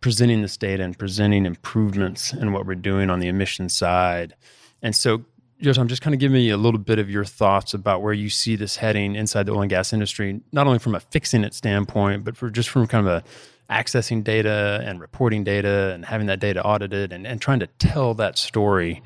[0.00, 4.34] presenting this data and presenting improvements in what we're doing on the emission side.
[4.82, 5.24] And so,
[5.60, 8.12] Joseph, I'm just kind of giving me a little bit of your thoughts about where
[8.12, 11.44] you see this heading inside the oil and gas industry, not only from a fixing
[11.44, 13.24] it standpoint, but for just from kind of a
[13.70, 18.14] accessing data and reporting data and having that data audited and, and trying to tell
[18.14, 19.02] that story,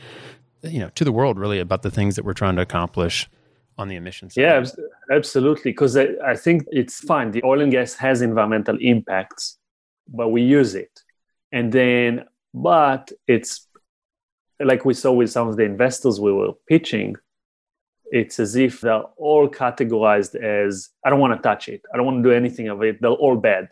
[0.62, 3.30] you know, to the world really about the things that we're trying to accomplish
[3.78, 4.36] on the emissions.
[4.36, 4.62] Yeah,
[5.10, 5.70] absolutely.
[5.70, 7.30] Because I, I think it's fine.
[7.30, 9.56] The oil and gas has environmental impacts
[10.10, 11.00] but we use it.
[11.52, 13.66] And then, but it's
[14.58, 17.16] like we saw with some of the investors we were pitching,
[18.10, 21.82] it's as if they're all categorized as I don't want to touch it.
[21.92, 23.00] I don't want to do anything of it.
[23.00, 23.68] They're all bad.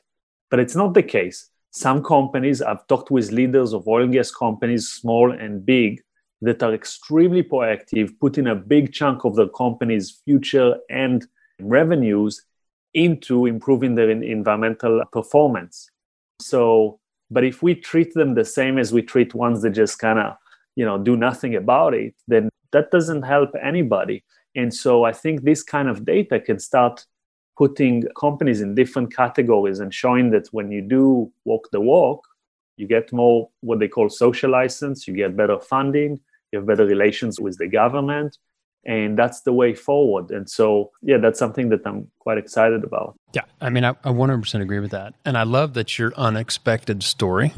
[0.51, 1.51] But it's not the case.
[1.70, 6.03] Some companies, I've talked with leaders of oil and gas companies, small and big,
[6.40, 11.27] that are extremely proactive, putting a big chunk of their company's future and
[11.61, 12.42] revenues
[12.94, 15.90] into improving their environmental performance.
[16.40, 20.18] So, but if we treat them the same as we treat ones that just kind
[20.18, 20.37] of,
[20.77, 24.24] you know, do nothing about it, then that doesn't help anybody.
[24.55, 27.05] And so I think this kind of data can start
[27.57, 32.27] putting companies in different categories and showing that when you do walk the walk,
[32.77, 36.20] you get more what they call social license, you get better funding,
[36.53, 38.38] you have better relations with the government,
[38.85, 40.31] and that's the way forward.
[40.31, 43.19] And so yeah that's something that i'm quite excited about.
[43.35, 45.14] Yeah i mean i, I 100% agree with that.
[45.25, 47.53] And i love that your unexpected story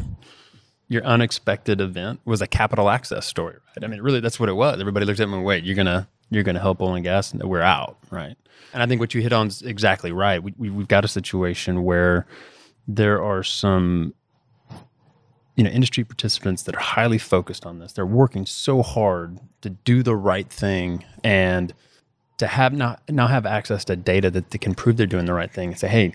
[0.89, 3.85] your unexpected event was a capital access story right?
[3.85, 4.81] I mean really that's what it was.
[4.81, 7.43] Everybody looked at me and wait you're gonna you're gonna help oil and gas and
[7.45, 8.37] we're out right?
[8.73, 10.43] And i think what you hit on is exactly right.
[10.43, 12.27] We, we, we've got a situation where
[12.87, 14.15] there are some
[15.61, 17.93] you know industry participants that are highly focused on this.
[17.93, 21.75] They're working so hard to do the right thing and
[22.39, 25.35] to have not now have access to data that, that can prove they're doing the
[25.35, 26.15] right thing and say hey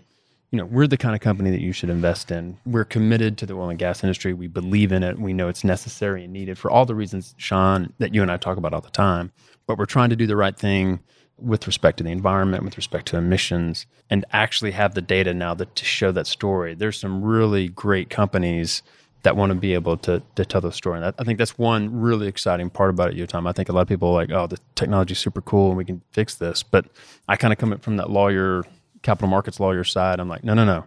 [0.50, 2.58] you know we're the kind of company that you should invest in.
[2.66, 4.34] We're committed to the oil and gas industry.
[4.34, 5.20] We believe in it.
[5.20, 8.38] We know it's necessary and needed for all the reasons sean that you and i
[8.38, 9.32] talk about all the time.
[9.68, 11.02] But we're trying to do the right thing
[11.38, 15.54] with respect to the environment, with respect to emissions, and actually have the data now
[15.54, 16.74] that to show that story.
[16.74, 18.82] There's some really great companies
[19.26, 21.02] that want to be able to, to tell the story.
[21.02, 23.50] And I think that's one really exciting part about it, Yotam.
[23.50, 25.84] I think a lot of people are like, oh, the technology's super cool and we
[25.84, 26.64] can fix this.
[26.64, 26.86] But
[27.28, 28.64] I kind of come in from that lawyer,
[29.02, 30.20] capital markets lawyer side.
[30.20, 30.86] I'm like, no, no, no.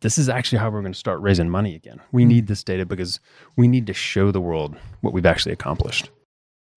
[0.00, 2.00] This is actually how we're going to start raising money again.
[2.12, 2.28] We hmm.
[2.28, 3.18] need this data because
[3.56, 6.10] we need to show the world what we've actually accomplished.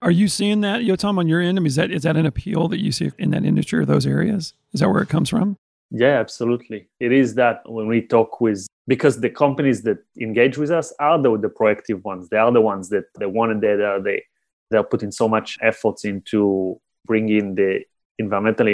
[0.02, 1.58] Are you seeing that, Yotam, on your end?
[1.58, 3.86] I mean, is that is that an appeal that you see in that industry or
[3.86, 4.54] those areas?
[4.74, 5.58] Is that where it comes from?
[5.90, 6.88] Yeah, absolutely.
[7.00, 11.22] It is that when we talk with because the companies that engage with us are
[11.22, 12.30] the, the proactive ones.
[12.30, 14.00] They are the ones that they want data.
[14.04, 14.24] They
[14.72, 17.82] they're putting so much efforts into bringing the
[18.18, 18.68] environmental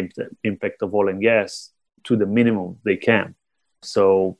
[0.43, 1.71] impact of oil and gas
[2.05, 3.35] to the minimum they can.
[3.81, 4.37] So,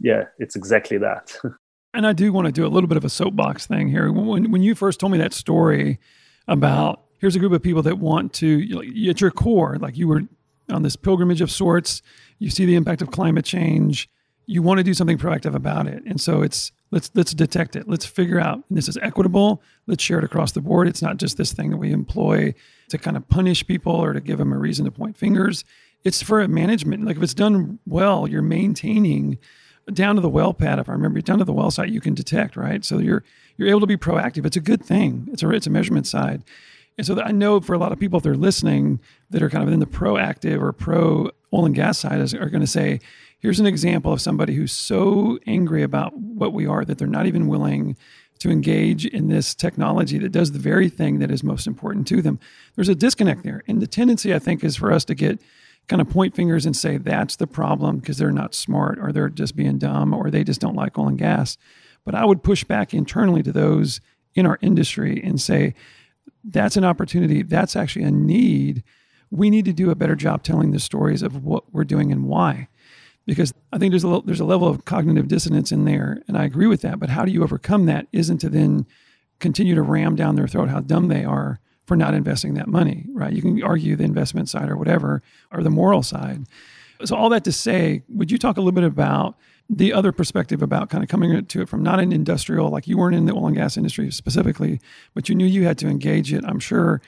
[0.00, 1.36] yeah, it's exactly that.
[1.94, 4.10] and I do want to do a little bit of a soapbox thing here.
[4.12, 5.98] When when you first told me that story
[6.48, 10.22] about here's a group of people that want to at your core, like you were
[10.70, 12.02] on this pilgrimage of sorts,
[12.38, 14.08] you see the impact of climate change
[14.50, 16.02] you want to do something proactive about it.
[16.06, 17.88] And so it's let's let's detect it.
[17.88, 19.62] Let's figure out this is equitable.
[19.86, 20.88] Let's share it across the board.
[20.88, 22.54] It's not just this thing that we employ
[22.88, 25.64] to kind of punish people or to give them a reason to point fingers.
[26.02, 27.04] It's for management.
[27.04, 29.38] Like if it's done well, you're maintaining
[29.92, 30.80] down to the well pad.
[30.80, 32.84] If I remember, down to the well site, you can detect right.
[32.84, 33.22] So you're
[33.56, 34.46] you're able to be proactive.
[34.46, 35.28] It's a good thing.
[35.32, 36.42] It's a it's a measurement side.
[36.98, 39.62] And so I know for a lot of people, if they're listening, that are kind
[39.62, 43.00] of in the proactive or pro oil and gas side, are going to say,
[43.40, 47.26] here's an example of somebody who's so angry about what we are that they're not
[47.26, 47.96] even willing
[48.38, 52.22] to engage in this technology that does the very thing that is most important to
[52.22, 52.38] them.
[52.74, 53.62] There's a disconnect there.
[53.68, 55.40] And the tendency, I think, is for us to get
[55.88, 59.28] kind of point fingers and say that's the problem because they're not smart or they're
[59.28, 61.58] just being dumb or they just don't like oil and gas.
[62.04, 64.00] But I would push back internally to those
[64.34, 65.74] in our industry and say
[66.44, 68.82] that's an opportunity, that's actually a need.
[69.30, 72.24] We need to do a better job telling the stories of what we're doing and
[72.24, 72.68] why
[73.26, 76.44] because I think there's a there's a level of cognitive dissonance in there, and I
[76.44, 76.98] agree with that.
[76.98, 78.06] But how do you overcome that?
[78.12, 78.86] Isn't to then
[79.38, 83.06] continue to ram down their throat how dumb they are for not investing that money,
[83.12, 83.32] right?
[83.32, 86.44] You can argue the investment side or whatever, or the moral side.
[87.04, 89.36] So all that to say, would you talk a little bit about
[89.68, 92.98] the other perspective about kind of coming to it from not an industrial, like you
[92.98, 94.80] weren't in the oil and gas industry specifically,
[95.14, 96.44] but you knew you had to engage it.
[96.44, 97.00] I'm sure.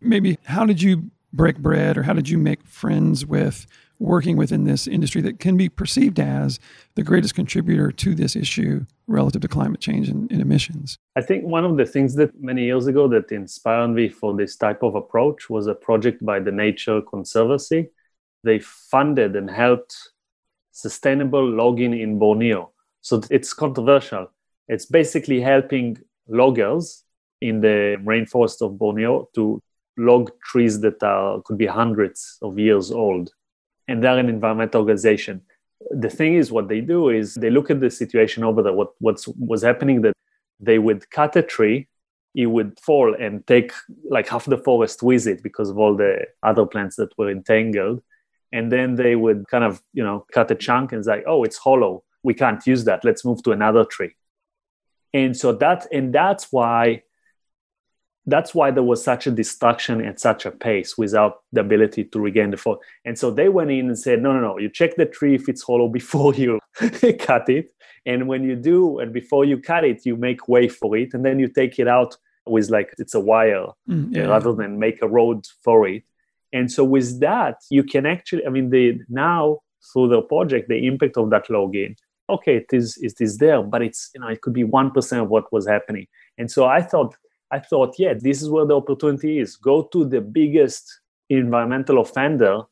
[0.00, 3.66] Maybe how did you break bread, or how did you make friends with
[4.00, 6.58] working within this industry that can be perceived as
[6.94, 10.96] the greatest contributor to this issue relative to climate change and, and, emissions.
[11.16, 14.56] I think one of the things that many years ago that inspired me for this
[14.56, 17.90] type of approach was a project by the Nature Conservancy.
[18.42, 19.94] They funded and helped
[20.72, 22.72] sustainable logging in Borneo.
[23.02, 24.30] So it's controversial.
[24.66, 27.04] It's basically helping loggers
[27.42, 29.60] in the rainforest of Borneo to
[29.98, 33.30] log trees that are could be hundreds of years old
[33.90, 35.42] and they're an environmental organization.
[35.90, 38.72] The thing is, what they do is they look at the situation over there.
[38.72, 40.14] What what's was happening that
[40.60, 41.88] they would cut a tree,
[42.34, 43.72] it would fall and take
[44.08, 48.00] like half the forest with it because of all the other plants that were entangled.
[48.52, 51.58] And then they would kind of you know cut a chunk and say, oh, it's
[51.58, 52.04] hollow.
[52.22, 53.04] We can't use that.
[53.04, 54.14] Let's move to another tree.
[55.12, 57.02] And so that and that's why
[58.26, 62.20] that's why there was such a destruction at such a pace without the ability to
[62.20, 62.84] regain the forest.
[63.04, 65.48] And so they went in and said, no, no, no, you check the tree if
[65.48, 66.58] it's hollow before you
[67.18, 67.74] cut it.
[68.06, 71.12] And when you do, and before you cut it, you make way for it.
[71.12, 74.22] And then you take it out with like it's a wire mm, yeah.
[74.22, 76.02] rather than make a road for it.
[76.52, 79.58] And so with that, you can actually, I mean, the now
[79.92, 81.96] through the project, the impact of that login,
[82.28, 85.22] okay, it is it is there, but it's you know, it could be one percent
[85.22, 86.06] of what was happening.
[86.38, 87.14] And so I thought
[87.50, 89.56] I thought, yeah, this is where the opportunity is.
[89.56, 92.62] Go to the biggest environmental offender.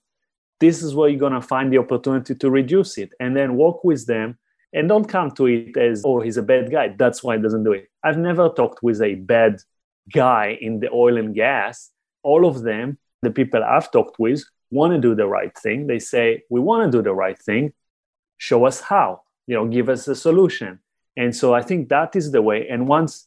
[0.60, 3.84] This is where you're going to find the opportunity to reduce it and then work
[3.84, 4.38] with them
[4.72, 6.88] and don't come to it as, oh, he's a bad guy.
[6.88, 7.88] That's why he doesn't do it.
[8.02, 9.60] I've never talked with a bad
[10.12, 11.90] guy in the oil and gas
[12.22, 15.86] all of them, the people I've talked with, want to do the right thing.
[15.86, 17.72] They say, we want to do the right thing.
[18.36, 20.80] Show us how, you know, give us a solution.
[21.16, 22.68] And so I think that is the way.
[22.68, 23.26] And once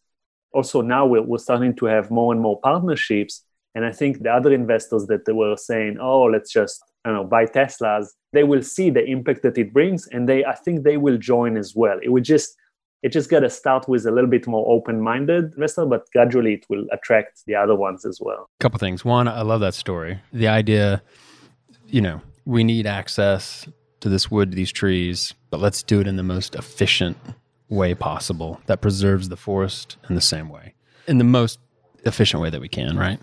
[0.53, 3.43] also now we're, we're starting to have more and more partnerships.
[3.73, 7.17] And I think the other investors that they were saying, oh, let's just I don't
[7.17, 10.07] know, buy Teslas, they will see the impact that it brings.
[10.07, 11.97] And they I think they will join as well.
[12.03, 12.55] It will just
[13.01, 16.65] it just got to start with a little bit more open-minded investor, but gradually it
[16.69, 18.47] will attract the other ones as well.
[18.59, 19.03] Couple things.
[19.03, 20.19] One, I love that story.
[20.31, 21.01] The idea,
[21.87, 23.67] you know, we need access
[24.01, 27.17] to this wood, these trees, but let's do it in the most efficient
[27.71, 30.75] way possible that preserves the forest in the same way,
[31.07, 31.57] in the most
[32.03, 33.19] efficient way that we can, right?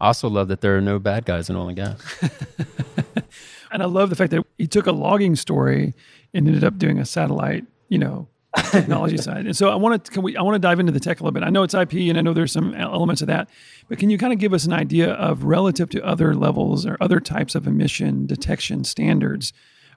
[0.00, 2.00] I also love that there are no bad guys in oil and gas.
[3.70, 5.94] and I love the fact that he took a logging story
[6.34, 8.28] and ended up doing a satellite, you know,
[8.70, 9.44] technology side.
[9.44, 11.22] And so I want to can we I want to dive into the tech a
[11.22, 11.42] little bit.
[11.42, 13.48] I know it's IP and I know there's some elements of that,
[13.88, 16.96] but can you kind of give us an idea of relative to other levels or
[17.00, 19.52] other types of emission detection standards?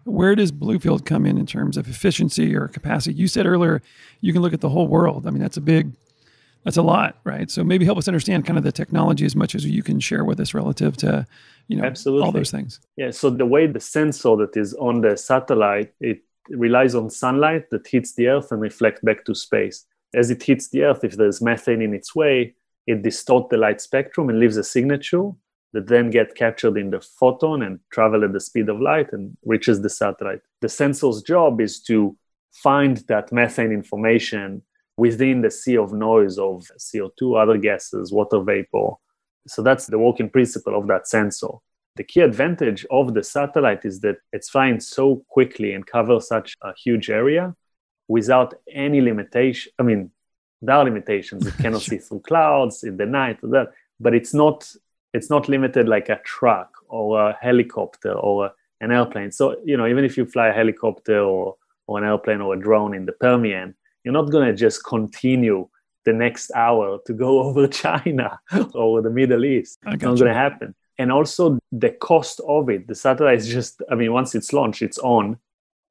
[0.06, 3.16] Where does Bluefield come in in terms of efficiency or capacity?
[3.16, 3.82] You said earlier
[4.22, 5.28] you can look at the whole world.
[5.28, 5.92] I mean, that's a big,
[6.64, 7.50] that's a lot, right?
[7.50, 10.24] So maybe help us understand kind of the technology as much as you can share
[10.24, 11.26] with us relative to,
[11.68, 12.26] you know, Absolutely.
[12.26, 12.80] all those things.
[12.98, 13.12] Yeah.
[13.12, 17.88] So the way the sensor that is on the satellite, it relies on sunlight that
[17.88, 19.86] hits the Earth and reflects back to space.
[20.14, 22.54] As it hits the Earth, if there's methane in its way,
[22.86, 25.32] it distorts the light spectrum and leaves a signature
[25.76, 29.36] that then get captured in the photon and travel at the speed of light and
[29.44, 30.40] reaches the satellite.
[30.62, 32.16] The sensor's job is to
[32.54, 34.62] find that methane information
[34.96, 38.92] within the sea of noise of CO2, other gases, water vapor.
[39.48, 41.50] So that's the working principle of that sensor.
[41.98, 46.56] The key advantage of the satellite is that it's flying so quickly and covers such
[46.64, 47.54] a huge area
[48.08, 49.74] without any limitation.
[49.78, 50.12] I mean,
[50.62, 51.46] there are limitations.
[51.46, 54.74] It cannot see through clouds in the night, that, but it's not
[55.16, 59.32] it's not limited like a truck or a helicopter or a, an airplane.
[59.32, 61.56] So, you know, even if you fly a helicopter or,
[61.88, 65.70] or an airplane or a drone in the Permian, you're not going to just continue
[66.04, 68.40] the next hour to go over China
[68.74, 69.80] or the Middle East.
[69.88, 70.76] It's not going to happen.
[71.00, 72.88] And also the cost of it.
[72.88, 75.38] The satellite is just, I mean, once it's launched, it's on.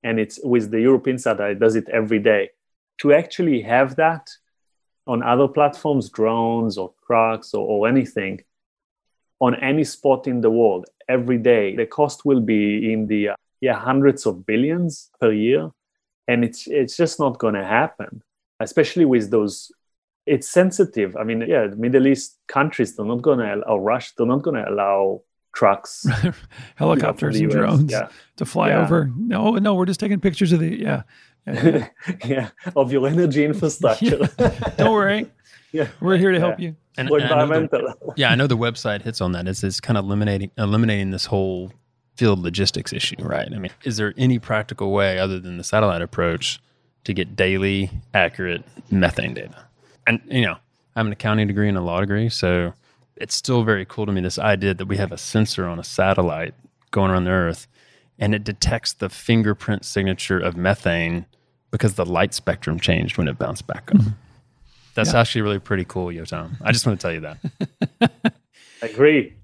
[0.03, 2.51] And it's with the European satellite, does it every day.
[2.99, 4.29] To actually have that
[5.07, 8.43] on other platforms, drones or trucks or, or anything,
[9.41, 13.37] on any spot in the world every day, the cost will be in the uh,
[13.61, 15.71] yeah hundreds of billions per year,
[16.29, 18.23] and it's it's just not going to happen.
[18.61, 19.73] Especially with those,
[20.27, 21.17] it's sensitive.
[21.17, 24.57] I mean, yeah, Middle East countries they're not going to or Russia they're not going
[24.63, 25.23] to allow
[25.55, 26.07] trucks,
[26.77, 28.09] helicopters, and drones yeah.
[28.37, 28.85] to fly yeah.
[28.85, 29.11] over.
[29.17, 31.03] No, no, we're just taking pictures of the yeah.
[31.47, 31.89] Yeah,
[32.25, 32.49] yeah.
[32.75, 34.29] of your energy infrastructure.
[34.79, 35.31] Don't worry.
[35.75, 35.89] Yeah.
[36.01, 36.77] We're here to help you.
[36.97, 37.89] And, and environmental.
[37.89, 39.49] I the, yeah, I know the website hits on that.
[39.49, 41.73] It's, it's kind of eliminating eliminating this whole
[42.15, 43.49] field logistics issue, right?
[43.53, 46.61] I mean, is there any practical way other than the satellite approach
[47.03, 48.63] to get daily accurate
[48.93, 49.67] methane data?
[50.07, 50.57] And you know,
[50.95, 52.73] I have an accounting degree and a law degree, so
[53.17, 55.85] it's still very cool to me this idea that we have a sensor on a
[55.85, 56.55] satellite
[56.93, 57.67] going around the Earth,
[58.17, 61.27] and it detects the fingerprint signature of methane
[61.73, 63.97] because the light spectrum changed when it bounced back up.
[63.97, 64.11] Mm-hmm.
[64.95, 65.21] That's yeah.
[65.21, 66.57] actually really pretty cool, Yotam.
[66.63, 68.33] I just want to tell you that.
[68.83, 69.35] I agree.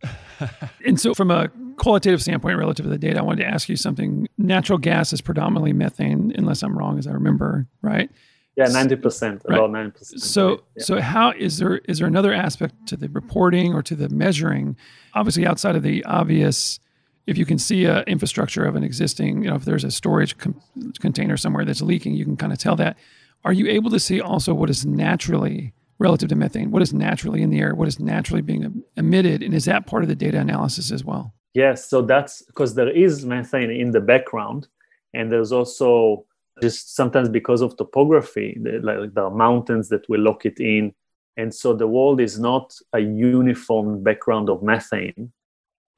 [0.84, 3.76] and so, from a qualitative standpoint, relative to the data, I wanted to ask you
[3.76, 4.28] something.
[4.38, 8.10] Natural gas is predominantly methane, unless I'm wrong, as I remember, right?
[8.56, 9.58] Yeah, ninety percent, right.
[9.58, 10.20] about ninety percent.
[10.20, 10.84] So, yeah.
[10.84, 14.76] so how is there is there another aspect to the reporting or to the measuring?
[15.14, 16.78] Obviously, outside of the obvious,
[17.26, 20.36] if you can see a infrastructure of an existing, you know, if there's a storage
[20.36, 20.60] com-
[21.00, 22.98] container somewhere that's leaking, you can kind of tell that.
[23.44, 26.70] Are you able to see also what is naturally relative to methane?
[26.70, 27.74] What is naturally in the air?
[27.74, 29.42] What is naturally being emitted?
[29.42, 31.34] And is that part of the data analysis as well?
[31.54, 31.88] Yes.
[31.88, 34.68] So that's because there is methane in the background.
[35.14, 36.26] And there's also
[36.62, 40.94] just sometimes because of topography, like the mountains that will lock it in.
[41.36, 45.32] And so the world is not a uniform background of methane.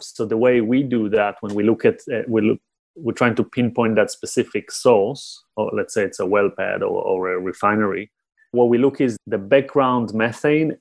[0.01, 2.61] So the way we do that when we look at uh, we look
[2.95, 7.03] we're trying to pinpoint that specific source, or let's say it's a well pad or,
[7.03, 8.11] or a refinery.
[8.53, 10.77] What we look is the background methane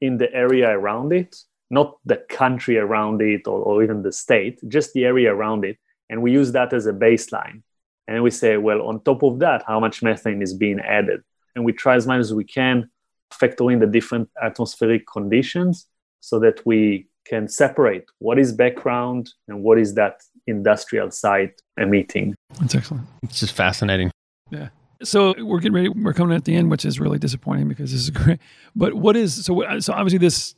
[0.00, 1.36] in the area around it,
[1.70, 5.78] not the country around it or, or even the state, just the area around it.
[6.10, 7.62] And we use that as a baseline.
[8.08, 11.22] And we say, well, on top of that, how much methane is being added?
[11.54, 12.90] And we try as much as we can
[13.32, 15.86] factor in the different atmospheric conditions
[16.20, 22.34] so that we can separate what is background and what is that industrial site emitting.
[22.60, 23.06] That's excellent.
[23.22, 24.10] It's just fascinating.
[24.50, 24.68] Yeah.
[25.02, 25.88] So we're getting ready.
[25.88, 28.38] We're coming at the end, which is really disappointing because this is great.
[28.74, 29.78] But what is so?
[29.80, 30.54] So obviously this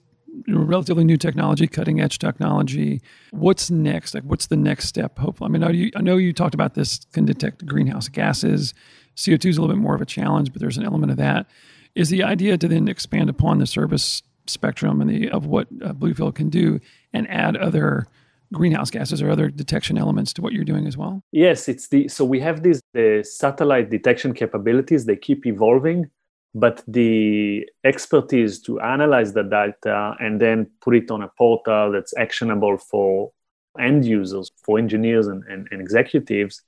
[0.46, 3.00] relatively new technology, cutting edge technology.
[3.30, 4.14] What's next?
[4.14, 5.18] Like, what's the next step?
[5.18, 8.08] Hopefully, I mean, I know you, I know you talked about this can detect greenhouse
[8.08, 8.74] gases.
[9.16, 11.46] CO2 is a little bit more of a challenge, but there's an element of that.
[11.94, 15.92] Is the idea to then expand upon the service spectrum and the of what uh,
[15.92, 16.80] Bluefield can do
[17.12, 18.06] and add other
[18.52, 21.22] greenhouse gases or other detection elements to what you're doing as well?
[21.32, 25.04] Yes, it's the so we have these the satellite detection capabilities.
[25.04, 26.10] They keep evolving,
[26.54, 32.16] but the expertise to analyze the data and then put it on a portal that's
[32.16, 33.30] actionable for
[33.78, 36.62] end users, for engineers and, and, and executives,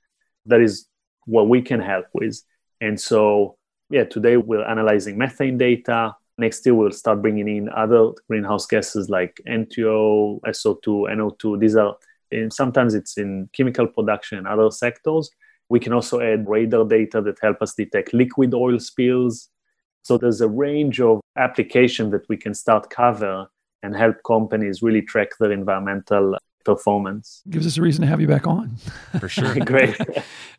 [0.45, 0.87] that is
[1.25, 2.41] what we can help with.
[2.79, 3.57] And so,
[3.89, 6.15] yeah, today we're analyzing methane data.
[6.41, 10.85] Next year, we'll start bringing in other greenhouse gases like N2O, SO2,
[11.15, 11.59] NO2.
[11.59, 11.95] These are,
[12.49, 15.29] sometimes it's in chemical production and other sectors.
[15.69, 19.49] We can also add radar data that help us detect liquid oil spills.
[20.01, 23.45] So there's a range of application that we can start cover
[23.83, 27.43] and help companies really track their environmental performance.
[27.49, 28.75] Gives us a reason to have you back on.
[29.19, 29.55] For sure.
[29.65, 29.95] Great.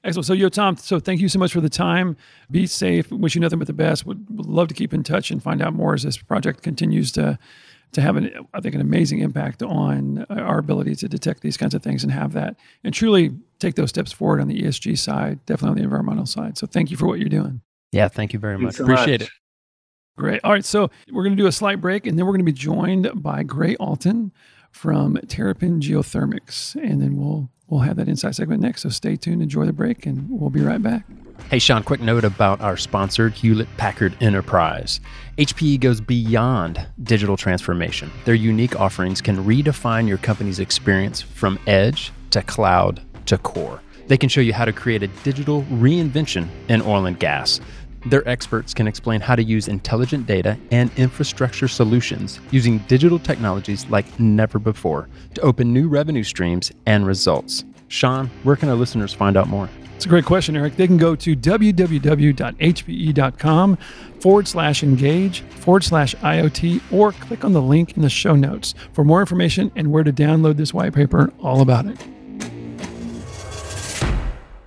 [0.05, 0.27] Excellent.
[0.27, 2.17] So, Yotam, so thank you so much for the time.
[2.51, 3.11] Be safe.
[3.11, 4.07] Wish you nothing but the best.
[4.07, 7.13] Would, would love to keep in touch and find out more as this project continues
[7.13, 7.39] to
[7.93, 11.75] to have an I think an amazing impact on our ability to detect these kinds
[11.75, 15.45] of things and have that and truly take those steps forward on the ESG side,
[15.45, 16.57] definitely on the environmental side.
[16.57, 17.61] So, thank you for what you're doing.
[17.93, 18.77] Yeah, thank you very much.
[18.77, 19.29] so Appreciate much.
[19.29, 19.33] it.
[20.17, 20.41] Great.
[20.45, 20.65] All right.
[20.65, 23.11] So we're going to do a slight break and then we're going to be joined
[23.23, 24.33] by Gray Alton
[24.73, 26.75] from Terrapin Geothermics.
[26.75, 28.83] And then we'll we'll have that inside segment next.
[28.83, 31.05] So stay tuned, enjoy the break, and we'll be right back.
[31.51, 35.01] Hey, Sean, quick note about our sponsored Hewlett Packard Enterprise.
[35.39, 38.11] HPE goes beyond digital transformation.
[38.25, 43.81] Their unique offerings can redefine your company's experience from edge to cloud to core.
[44.09, 47.61] They can show you how to create a digital reinvention in oil and gas.
[48.05, 53.87] Their experts can explain how to use intelligent data and infrastructure solutions using digital technologies
[53.87, 57.65] like never before to open new revenue streams and results.
[57.87, 59.69] Sean, where can our listeners find out more?
[59.95, 60.75] It's a great question, Eric.
[60.75, 61.79] They can go to www.hpe.com
[64.19, 68.75] forward slash engage forward slash IoT or click on the link in the show notes
[68.93, 72.05] for more information and where to download this white paper, all about it.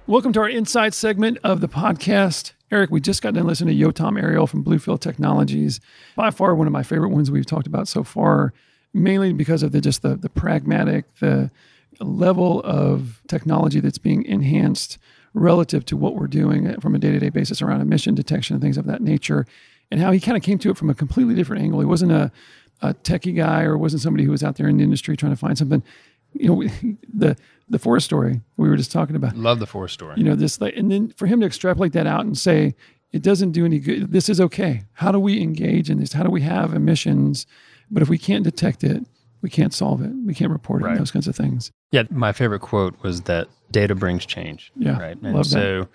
[0.08, 2.55] Welcome to our Insight segment of the podcast.
[2.72, 5.80] Eric, we just got done listening to Yotam Ariel from Bluefield Technologies.
[6.16, 8.54] By far, one of my favorite ones we've talked about so far,
[8.94, 11.52] mainly because of the just the, the pragmatic, the
[12.00, 14.98] level of technology that's being enhanced
[15.34, 18.86] relative to what we're doing from a day-to-day basis around emission detection and things of
[18.86, 19.46] that nature,
[19.92, 21.80] and how he kind of came to it from a completely different angle.
[21.80, 22.32] He wasn't a,
[22.82, 25.38] a techie guy or wasn't somebody who was out there in the industry trying to
[25.38, 25.84] find something.
[26.34, 27.38] You know, the
[27.70, 30.16] the forest story we were just talking about Love the forest story.
[30.18, 32.76] you know this like and then for him to extrapolate that out and say
[33.12, 36.24] it doesn't do any good this is okay how do we engage in this how
[36.24, 37.46] do we have emissions
[37.90, 39.04] but if we can't detect it
[39.42, 40.98] we can't solve it we can't report it Right.
[40.98, 44.72] those kinds of things Yeah, my favorite quote was that data brings change.
[44.76, 45.22] Yeah, Right.
[45.24, 45.88] love And that.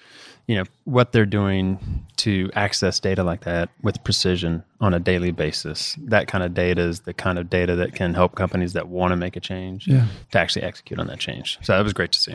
[0.50, 1.78] You know, what they're doing
[2.16, 6.82] to access data like that with precision on a daily basis, that kind of data
[6.82, 9.86] is the kind of data that can help companies that want to make a change
[9.86, 11.56] yeah to actually execute on that change.
[11.62, 12.34] So that was great to see.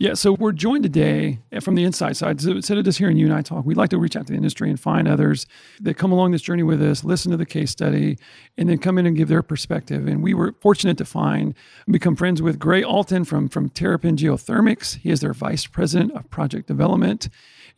[0.00, 2.40] Yeah, so we're joined today eh, from the inside side.
[2.40, 4.32] So instead of just hearing you and I talk, we'd like to reach out to
[4.32, 5.46] the industry and find others
[5.78, 8.16] that come along this journey with us, listen to the case study,
[8.56, 10.08] and then come in and give their perspective.
[10.08, 14.16] And we were fortunate to find and become friends with Gray Alton from, from Terrapin
[14.16, 14.96] Geothermics.
[14.96, 17.28] He is their vice president of project development.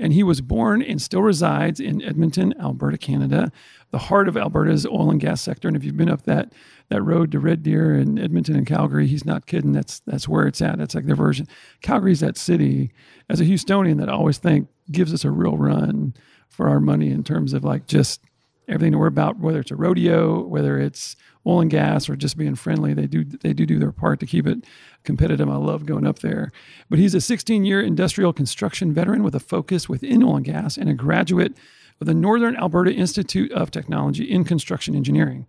[0.02, 3.52] And he was born and still resides in Edmonton, Alberta, Canada,
[3.92, 5.68] the heart of Alberta's oil and gas sector.
[5.68, 6.52] And if you've been up that
[6.88, 9.72] that road to Red Deer and Edmonton and Calgary, he's not kidding.
[9.72, 10.78] That's that's where it's at.
[10.78, 11.46] That's like their version.
[11.82, 12.90] Calgary's that city.
[13.30, 16.14] As a Houstonian, that I always think gives us a real run
[16.48, 18.20] for our money in terms of like just
[18.68, 22.36] everything that we're about, whether it's a rodeo, whether it's oil and gas, or just
[22.36, 22.94] being friendly.
[22.94, 24.64] They do they do do their part to keep it
[25.04, 25.48] competitive.
[25.48, 26.52] I love going up there.
[26.88, 30.76] But he's a 16 year industrial construction veteran with a focus within oil and gas
[30.76, 31.56] and a graduate
[32.00, 35.46] of the Northern Alberta Institute of Technology in construction engineering.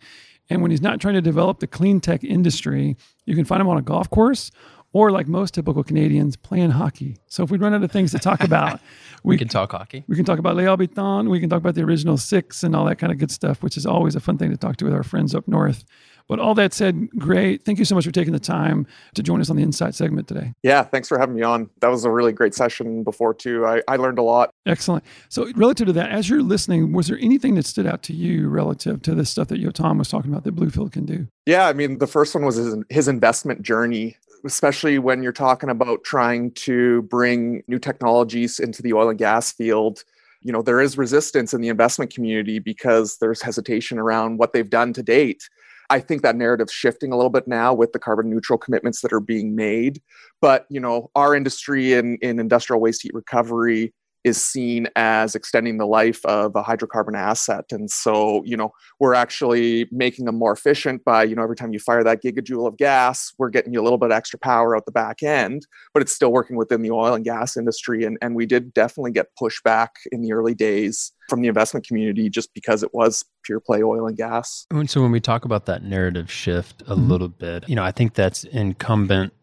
[0.50, 3.70] And when he's not trying to develop the clean tech industry, you can find him
[3.70, 4.52] on a golf course
[4.94, 7.18] or, like most typical Canadians, playing hockey.
[7.28, 8.80] So if we run out of things to talk about,
[9.24, 10.04] We can talk hockey.
[10.08, 11.30] we can talk about Les Habitants.
[11.30, 13.76] We can talk about the original six and all that kind of good stuff, which
[13.78, 15.84] is always a fun thing to talk to with our friends up north.
[16.30, 17.66] But all that said, great.
[17.66, 20.26] Thank you so much for taking the time to join us on the Insight segment
[20.30, 20.54] today.
[20.64, 21.70] Yeah, thanks for having me on.
[21.82, 23.66] That was a really great session before too.
[23.66, 24.50] I, I learned a lot.
[24.66, 25.04] Excellent.
[25.28, 28.48] So, relative to that, as you're listening, was there anything that stood out to you
[28.48, 31.28] relative to the stuff that Yotam was talking about that Bluefield can do?
[31.46, 34.16] Yeah, I mean, the first one was his, his investment journey,
[34.46, 39.52] especially when you're talking about trying to bring new technologies into the oil and gas
[39.52, 40.04] field.
[40.42, 44.70] You know, there is resistance in the investment community because there's hesitation around what they've
[44.70, 45.50] done to date.
[45.90, 49.14] I think that narrative's shifting a little bit now with the carbon neutral commitments that
[49.14, 50.02] are being made.
[50.42, 55.78] But you know, our industry in, in industrial waste heat recovery is seen as extending
[55.78, 57.66] the life of a hydrocarbon asset.
[57.72, 61.74] And so, you know, we're actually making them more efficient by, you know, every time
[61.74, 64.86] you fire that gigajoule of gas, we're getting you a little bit extra power out
[64.86, 68.06] the back end, but it's still working within the oil and gas industry.
[68.06, 72.30] And, and we did definitely get pushback in the early days from the investment community
[72.30, 74.66] just because it was pure play oil and gas.
[74.72, 77.10] And so when we talk about that narrative shift a mm-hmm.
[77.10, 79.34] little bit, you know, I think that's incumbent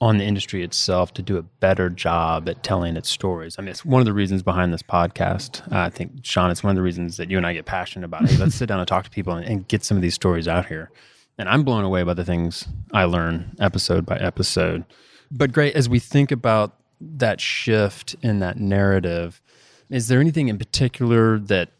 [0.00, 3.56] on the industry itself to do a better job at telling its stories.
[3.58, 5.62] I mean, it's one of the reasons behind this podcast.
[5.72, 8.04] Uh, I think, Sean, it's one of the reasons that you and I get passionate
[8.04, 8.30] about.
[8.30, 8.38] it.
[8.38, 10.66] let's sit down and talk to people and, and, get some of these stories out
[10.66, 10.90] here.
[11.38, 14.84] And I'm blown away by the things I learn episode by episode.
[15.30, 19.40] But Gray, as we think about that shift in that narrative,
[19.90, 21.70] is there anything in particular that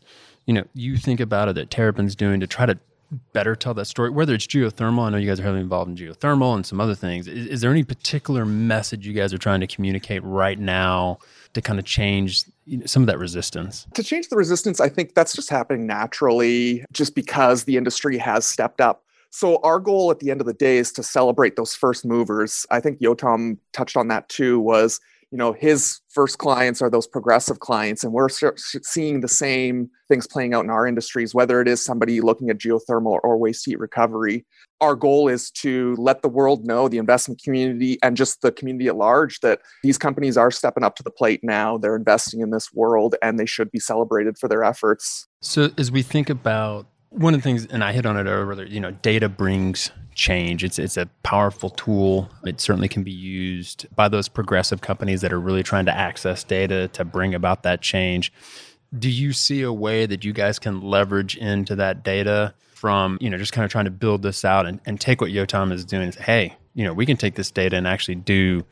[0.47, 2.79] you know you think about it that Terrapin's doing to try to
[3.33, 5.03] better tell that story, whether it's geothermal.
[5.03, 7.29] I know you guys are heavily involved in geothermal and some other things.
[7.29, 11.19] Is, is, there any particular message you guys are trying to communicate right now
[11.55, 13.87] to kind of change you know, some of that resistance?
[13.95, 18.47] To change the resistance, I think that's just happening naturally just because the industry has
[18.47, 19.03] stepped up.
[19.31, 22.67] So our goal at the end of the day is to celebrate those first movers.
[22.71, 25.01] I think Yotam touched on that too was
[25.31, 30.27] you know his first clients are those progressive clients and we're seeing the same things
[30.27, 33.79] playing out in our industries whether it is somebody looking at geothermal or waste heat
[33.79, 34.45] recovery.
[34.81, 38.89] Our goal is to let the world know the investment community and just the community
[38.89, 41.79] at large that these companies are stepping up to the plate now.
[41.79, 45.27] They're investing in this world and they should be celebrated for their efforts.
[45.41, 46.87] So as we think about
[47.17, 50.65] one of the things and i hit on it earlier you know data brings change.
[50.65, 52.29] It's it's a powerful tool.
[52.45, 56.43] It certainly can be used by those progressive companies that are really trying to access
[56.43, 58.33] data to bring about that change.
[58.99, 63.31] Do you see a way that you guys can leverage into that data from, you
[63.31, 65.85] know, just kind of trying to build this out and, and take what Yotam is
[65.85, 68.65] doing and say, hey, you know, we can take this data and actually do,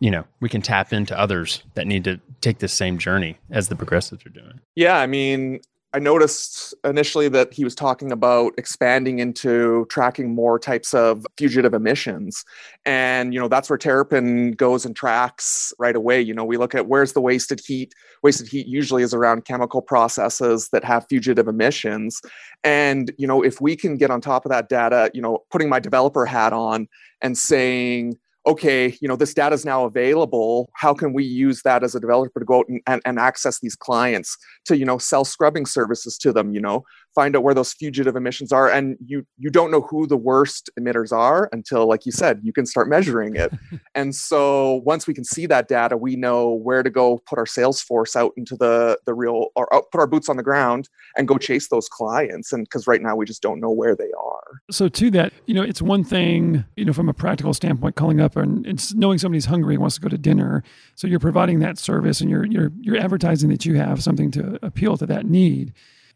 [0.00, 3.68] you know, we can tap into others that need to take this same journey as
[3.68, 4.60] the progressives are doing.
[4.74, 5.60] Yeah, I mean,
[5.92, 11.74] I noticed initially that he was talking about expanding into tracking more types of fugitive
[11.74, 12.44] emissions.
[12.86, 16.20] And, you know, that's where Terrapin goes and tracks right away.
[16.20, 17.92] You know, we look at where's the wasted heat.
[18.22, 22.20] Wasted heat usually is around chemical processes that have fugitive emissions.
[22.62, 25.68] And, you know, if we can get on top of that data, you know, putting
[25.68, 26.86] my developer hat on
[27.20, 28.16] and saying,
[28.50, 30.70] okay, you know, this data is now available.
[30.74, 33.60] How can we use that as a developer to go out and, and, and, access
[33.60, 36.82] these clients to, you know, sell scrubbing services to them, you know,
[37.14, 38.70] find out where those fugitive emissions are.
[38.70, 42.52] And you you don't know who the worst emitters are until, like you said, you
[42.52, 43.52] can start measuring it.
[43.94, 47.46] and so once we can see that data, we know where to go put our
[47.46, 50.88] sales force out into the the real or oh, put our boots on the ground
[51.16, 52.52] and go chase those clients.
[52.52, 54.60] And because right now we just don't know where they are.
[54.70, 58.20] So to that, you know, it's one thing, you know, from a practical standpoint, calling
[58.20, 60.62] up and it's knowing somebody's hungry and wants to go to dinner.
[60.94, 64.58] So you're providing that service and you're you're you're advertising that you have something to
[64.62, 65.72] appeal to that need.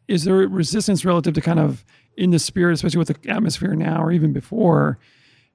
[0.09, 1.85] Is there resistance relative to kind of
[2.17, 4.99] in the spirit, especially with the atmosphere now or even before,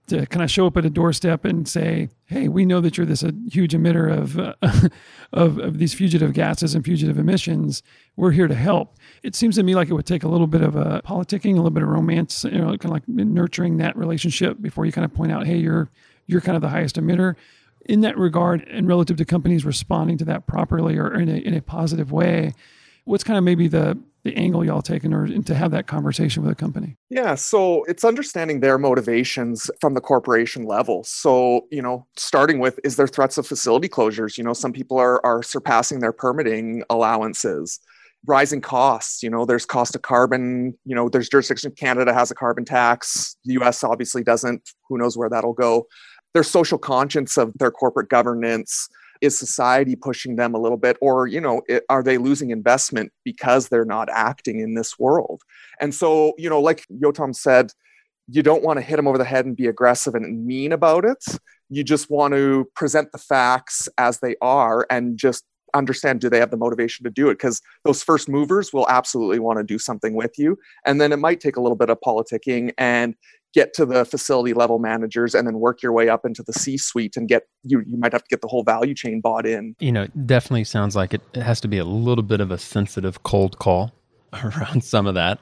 [0.10, 3.06] to kind of show up at a doorstep and say, "Hey, we know that you're
[3.06, 4.56] this huge emitter of, uh,
[5.34, 7.82] of of these fugitive gases and fugitive emissions.
[8.16, 10.62] We're here to help." It seems to me like it would take a little bit
[10.62, 13.96] of a politicking, a little bit of romance, you know, kind of like nurturing that
[13.96, 15.90] relationship before you kind of point out, "Hey, you're
[16.26, 17.36] you're kind of the highest emitter."
[17.86, 21.54] In that regard, and relative to companies responding to that properly or in a in
[21.54, 22.54] a positive way,
[23.06, 26.44] what's kind of maybe the the angle y'all take in order to have that conversation
[26.44, 26.98] with a company?
[27.10, 31.04] Yeah, so it's understanding their motivations from the corporation level.
[31.04, 34.38] So, you know, starting with is there threats of facility closures?
[34.38, 37.80] You know, some people are are surpassing their permitting allowances.
[38.26, 42.36] Rising costs, you know, there's cost of carbon, you know, there's jurisdiction Canada has a
[42.36, 43.38] carbon tax.
[43.46, 44.72] The US obviously doesn't.
[44.90, 45.88] Who knows where that'll go?
[46.34, 48.90] Their social conscience of their corporate governance
[49.22, 53.12] is society pushing them a little bit or you know it, are they losing investment
[53.24, 55.42] because they're not acting in this world?
[55.80, 57.72] And so you know like yotam said
[58.32, 61.04] you don't want to hit them over the head and be aggressive and mean about
[61.04, 61.24] it.
[61.70, 66.40] You just want to present the facts as they are and just understand do they
[66.40, 67.36] have the motivation to do it?
[67.36, 70.58] Because those first movers will absolutely want to do something with you.
[70.86, 73.16] And then it might take a little bit of politicking and
[73.54, 76.78] get to the facility level managers and then work your way up into the C
[76.78, 79.76] suite and get you you might have to get the whole value chain bought in.
[79.80, 83.24] You know, definitely sounds like it has to be a little bit of a sensitive
[83.24, 83.92] cold call
[84.34, 85.40] around some of that.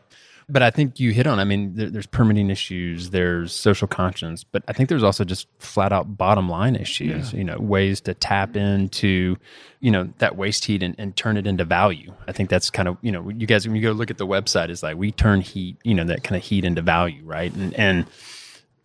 [0.50, 1.40] But I think you hit on.
[1.40, 5.48] I mean, there, there's permitting issues, there's social conscience, but I think there's also just
[5.60, 7.34] flat out bottom line issues.
[7.34, 7.40] Yeah.
[7.40, 9.36] You know, ways to tap into,
[9.82, 12.14] you know, that waste heat and, and turn it into value.
[12.30, 14.28] I think that's kind of you know, you guys when you go look at the
[14.28, 17.54] website, it's like we turn heat, you know, that kind of heat into value, right?
[17.54, 18.06] And and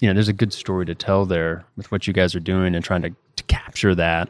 [0.00, 2.74] you know, there's a good story to tell there with what you guys are doing
[2.74, 4.28] and trying to, to capture that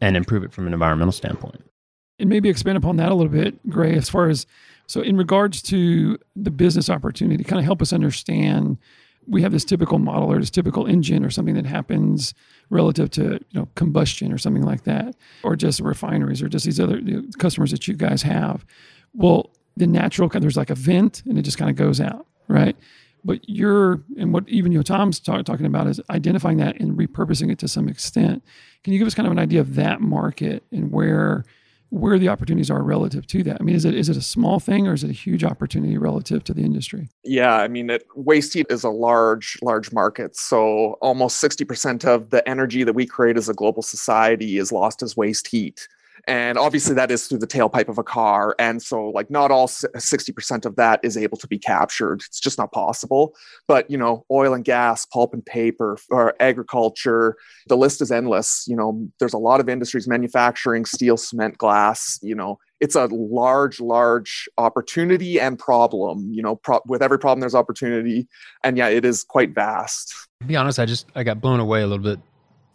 [0.00, 1.64] and improve it from an environmental standpoint.
[2.18, 4.44] And maybe expand upon that a little bit, Gray, as far as
[4.86, 8.78] so in regards to the business opportunity, kind of help us understand
[9.26, 12.34] we have this typical model or this typical engine or something that happens
[12.70, 16.80] relative to you know combustion or something like that, or just refineries or just these
[16.80, 17.00] other
[17.38, 18.64] customers that you guys have.
[19.14, 22.76] Well, the natural there's like a vent and it just kind of goes out, right?
[23.24, 27.58] But you're and what even Yotam's talk, talking about is identifying that and repurposing it
[27.60, 28.42] to some extent.
[28.82, 31.44] Can you give us kind of an idea of that market and where
[31.94, 33.58] where the opportunities are relative to that.
[33.60, 35.96] I mean, is it is it a small thing or is it a huge opportunity
[35.96, 37.08] relative to the industry?
[37.22, 40.36] Yeah, I mean, it, waste heat is a large, large market.
[40.36, 44.72] So almost sixty percent of the energy that we create as a global society is
[44.72, 45.86] lost as waste heat
[46.26, 48.54] and obviously that is through the tailpipe of a car.
[48.58, 52.22] And so like not all 60% of that is able to be captured.
[52.26, 53.34] It's just not possible.
[53.68, 58.64] But you know oil and gas pulp and paper or agriculture the list is endless.
[58.66, 62.58] You know there's a lot of industries manufacturing steel cement glass you know.
[62.80, 68.28] It's a large large opportunity and problem you know pro- with every problem there's opportunity.
[68.62, 70.14] And yeah it is quite vast.
[70.40, 72.20] To be honest i just i got blown away a little bit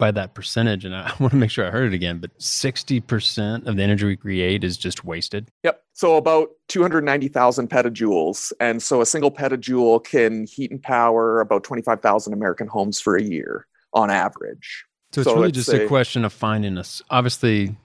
[0.00, 3.66] by that percentage, and I want to make sure I heard it again, but 60%
[3.66, 5.52] of the energy we create is just wasted.
[5.62, 5.80] Yep.
[5.92, 8.52] So about 290,000 petajoules.
[8.58, 13.22] And so a single petajoule can heat and power about 25,000 American homes for a
[13.22, 14.84] year on average.
[15.12, 17.02] So it's so really just a, a question of finding us.
[17.10, 17.76] Obviously,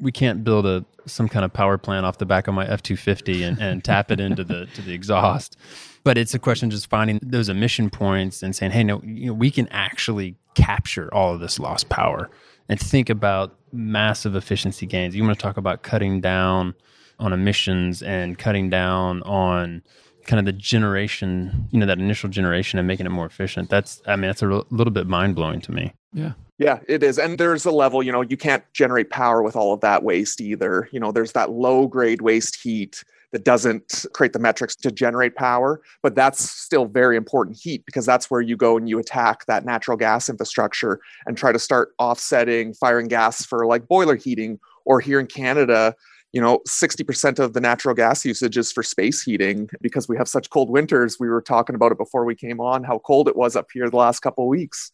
[0.00, 2.82] we can't build a some kind of power plant off the back of my F
[2.82, 5.56] two fifty and, and tap it into the to the exhaust.
[6.04, 9.26] But it's a question of just finding those emission points and saying, hey, no, you
[9.26, 12.30] know, we can actually capture all of this lost power
[12.68, 15.16] and think about massive efficiency gains.
[15.16, 16.74] You want to talk about cutting down
[17.18, 19.82] on emissions and cutting down on
[20.26, 23.70] kind of the generation, you know, that initial generation and making it more efficient.
[23.70, 25.94] That's, I mean, that's a little bit mind blowing to me.
[26.12, 26.32] Yeah.
[26.58, 27.18] Yeah, it is.
[27.18, 30.40] And there's a level, you know, you can't generate power with all of that waste
[30.40, 30.88] either.
[30.90, 35.34] You know, there's that low grade waste heat that doesn't create the metrics to generate
[35.34, 39.44] power, but that's still very important heat because that's where you go and you attack
[39.46, 44.58] that natural gas infrastructure and try to start offsetting firing gas for like boiler heating
[44.86, 45.94] or here in Canada,
[46.32, 50.28] you know 60% of the natural gas usage is for space heating because we have
[50.28, 53.36] such cold winters we were talking about it before we came on how cold it
[53.36, 54.92] was up here the last couple of weeks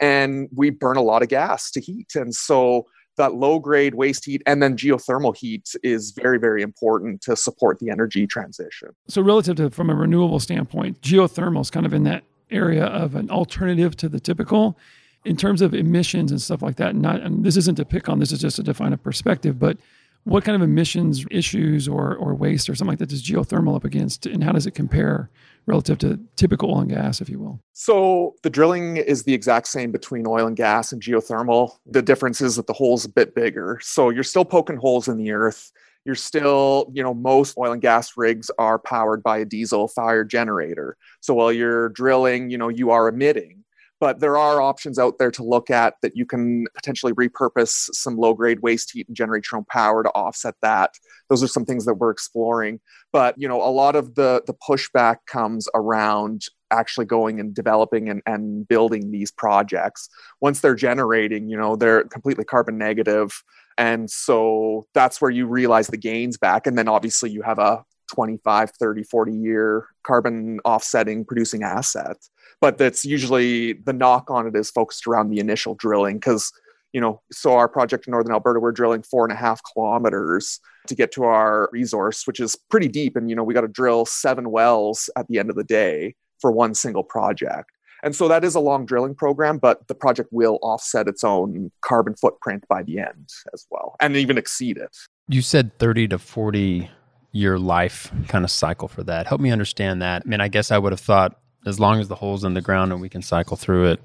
[0.00, 2.14] and we burn a lot of gas to heat.
[2.14, 2.86] And so
[3.16, 7.78] that low grade waste heat and then geothermal heat is very very important to support
[7.78, 8.90] the energy transition.
[9.08, 13.14] So relative to from a renewable standpoint geothermal is kind of in that area of
[13.14, 14.76] an alternative to the typical.
[15.24, 18.18] In terms of emissions and stuff like that not and this isn't to pick on
[18.18, 19.78] this is just to define a perspective but
[20.24, 23.84] what kind of emissions issues or, or waste or something like that does geothermal up
[23.84, 25.30] against and how does it compare
[25.66, 27.60] relative to typical oil and gas if you will.
[27.72, 31.72] So the drilling is the exact same between oil and gas and geothermal.
[31.86, 33.78] The difference is that the hole's a bit bigger.
[33.82, 35.72] So you're still poking holes in the earth.
[36.04, 40.28] You're still, you know, most oil and gas rigs are powered by a diesel fired
[40.28, 40.98] generator.
[41.20, 43.63] So while you're drilling, you know, you are emitting
[44.04, 48.18] but there are options out there to look at that you can potentially repurpose some
[48.18, 50.90] low grade waste heat and generate your own power to offset that.
[51.30, 52.80] Those are some things that we're exploring.
[53.14, 58.10] But you know a lot of the the pushback comes around actually going and developing
[58.10, 60.10] and, and building these projects.
[60.42, 63.42] Once they're generating you know they're completely carbon negative
[63.78, 66.66] and so that's where you realize the gains back.
[66.66, 67.82] And then obviously you have a
[68.12, 72.18] 25 30 40 year carbon offsetting producing asset
[72.60, 76.52] but that's usually the knock on it is focused around the initial drilling because
[76.92, 80.60] you know so our project in northern alberta we're drilling four and a half kilometers
[80.86, 83.68] to get to our resource which is pretty deep and you know we got to
[83.68, 87.70] drill seven wells at the end of the day for one single project.
[88.02, 91.72] And so that is a long drilling program but the project will offset its own
[91.80, 94.94] carbon footprint by the end as well and even exceed it.
[95.26, 96.90] You said 30 to 40
[97.32, 99.26] year life kind of cycle for that.
[99.26, 100.22] Help me understand that.
[100.26, 102.60] I mean i guess i would have thought as long as the hole's in the
[102.60, 104.00] ground and we can cycle through it,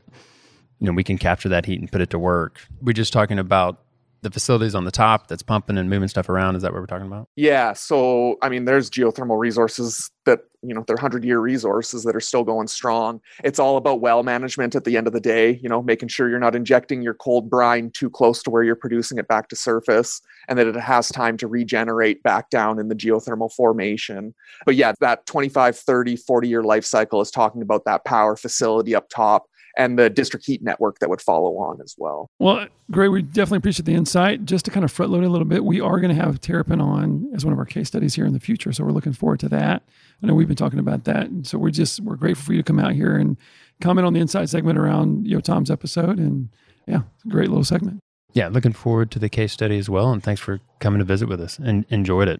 [0.80, 2.62] you know, we can capture that heat and put it to work.
[2.82, 3.82] We're just talking about
[4.22, 6.55] the facilities on the top that's pumping and moving stuff around.
[6.55, 7.30] Is that what we're talking about?
[7.36, 7.74] Yeah.
[7.74, 12.20] So, I mean, there's geothermal resources that, you know, they're 100 year resources that are
[12.22, 13.22] still going strong.
[13.43, 16.30] It's all about well management at the end of the day, you know, making sure
[16.30, 19.55] you're not injecting your cold brine too close to where you're producing it back to
[19.55, 24.34] surface and that it has time to regenerate back down in the geothermal formation.
[24.65, 28.95] But yeah, that 25, 30, 40 year life cycle is talking about that power facility
[28.95, 29.45] up top
[29.80, 32.30] and the district heat network that would follow on as well.
[32.38, 33.08] Well, great.
[33.08, 34.44] We definitely appreciate the insight.
[34.44, 36.82] Just to kind of front load a little bit, we are going to have Terrapin
[36.82, 38.74] on as one of our case studies here in the future.
[38.74, 39.84] So we're looking forward to that.
[40.22, 41.28] I know we've been talking about that.
[41.28, 43.38] And so we're just, we're grateful for you to come out here and
[43.80, 46.20] comment on the Insight segment around, Yotam's episode.
[46.20, 46.50] And
[46.86, 48.02] yeah, it's a great little segment.
[48.34, 50.12] Yeah, looking forward to the case study as well.
[50.12, 52.40] And thanks for coming to visit with us and enjoyed it.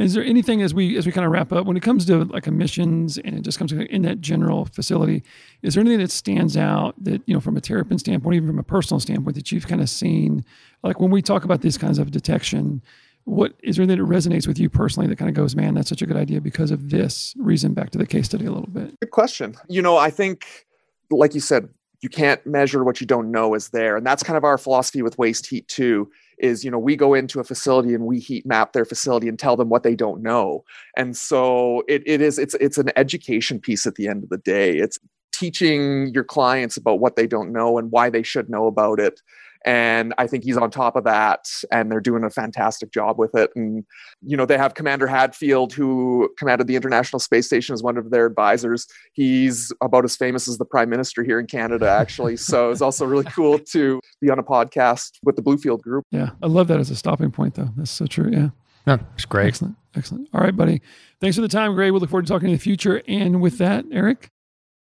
[0.00, 2.24] Is there anything as we as we kind of wrap up when it comes to
[2.24, 5.22] like emissions and it just comes in that general facility?
[5.62, 8.58] Is there anything that stands out that you know from a Terrapin standpoint, even from
[8.58, 10.42] a personal standpoint, that you've kind of seen?
[10.82, 12.82] Like when we talk about these kinds of detection,
[13.24, 16.00] what is there that resonates with you personally that kind of goes, man, that's such
[16.00, 17.74] a good idea because of this reason?
[17.74, 18.98] Back to the case study a little bit.
[19.00, 19.54] Good question.
[19.68, 20.66] You know, I think,
[21.10, 21.68] like you said,
[22.00, 25.02] you can't measure what you don't know is there, and that's kind of our philosophy
[25.02, 26.10] with waste heat too
[26.40, 29.38] is you know we go into a facility and we heat map their facility and
[29.38, 30.64] tell them what they don't know.
[30.96, 34.38] And so it, it is it's it's an education piece at the end of the
[34.38, 34.76] day.
[34.76, 34.98] It's
[35.32, 39.20] teaching your clients about what they don't know and why they should know about it
[39.64, 43.34] and I think he's on top of that, and they're doing a fantastic job with
[43.34, 43.50] it.
[43.54, 43.84] And
[44.22, 48.10] you know, they have Commander Hadfield, who commanded the International Space Station, as one of
[48.10, 48.86] their advisors.
[49.12, 52.36] He's about as famous as the Prime Minister here in Canada, actually.
[52.36, 56.04] so it's also really cool to be on a podcast with the Bluefield Group.
[56.10, 57.70] Yeah, I love that as a stopping point, though.
[57.76, 58.30] That's so true.
[58.32, 58.50] Yeah.
[58.86, 59.48] No, it's great.
[59.48, 59.76] Excellent.
[59.94, 60.28] Excellent.
[60.32, 60.80] All right, buddy.
[61.20, 61.90] Thanks for the time, Gray.
[61.90, 63.02] We'll look forward to talking in the future.
[63.06, 64.30] And with that, Eric,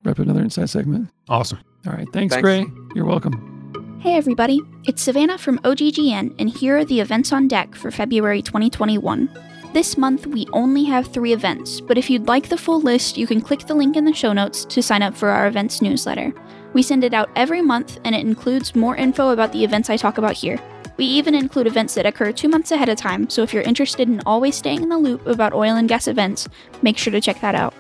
[0.05, 1.11] wrap up another Insight segment.
[1.29, 1.59] Awesome.
[1.87, 2.07] All right.
[2.13, 2.43] Thanks, thanks.
[2.43, 2.67] Gray.
[2.95, 3.56] You're welcome.
[4.07, 8.41] Hey everybody, it's Savannah from OGGN, and here are the events on deck for February
[8.41, 9.29] 2021.
[9.73, 13.27] This month, we only have three events, but if you'd like the full list, you
[13.27, 16.33] can click the link in the show notes to sign up for our events newsletter.
[16.73, 19.97] We send it out every month, and it includes more info about the events I
[19.97, 20.61] talk about here.
[20.99, 24.09] We even include events that occur two months ahead of time, so if you're interested
[24.09, 26.49] in always staying in the loop about oil and gas events,
[26.81, 27.75] make sure to check that out.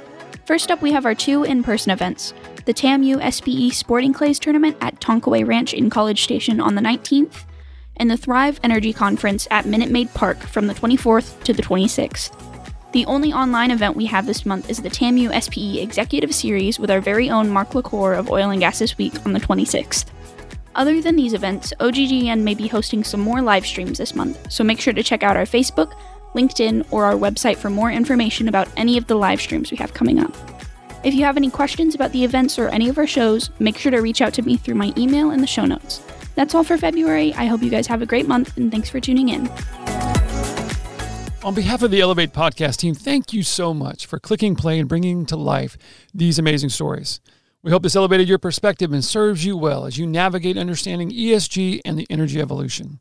[0.46, 2.32] First up, we have our two in person events
[2.66, 7.44] the TAMU SPE Sporting Clays Tournament at Tonkaway Ranch in College Station on the 19th,
[7.96, 12.32] and the Thrive Energy Conference at Minute Maid Park from the 24th to the 26th.
[12.92, 16.90] The only online event we have this month is the TAMU SPE Executive Series with
[16.92, 20.06] our very own Mark LaCour of Oil and Gas This Week on the 26th.
[20.76, 24.62] Other than these events, OGGN may be hosting some more live streams this month, so
[24.62, 25.92] make sure to check out our Facebook,
[26.36, 29.94] LinkedIn, or our website for more information about any of the live streams we have
[29.94, 30.32] coming up.
[31.02, 33.90] If you have any questions about the events or any of our shows, make sure
[33.90, 36.02] to reach out to me through my email in the show notes.
[36.34, 37.32] That's all for February.
[37.34, 39.48] I hope you guys have a great month and thanks for tuning in.
[41.42, 44.88] On behalf of the Elevate podcast team, thank you so much for clicking play and
[44.88, 45.78] bringing to life
[46.12, 47.20] these amazing stories.
[47.62, 51.80] We hope this elevated your perspective and serves you well as you navigate understanding ESG
[51.84, 53.00] and the energy evolution.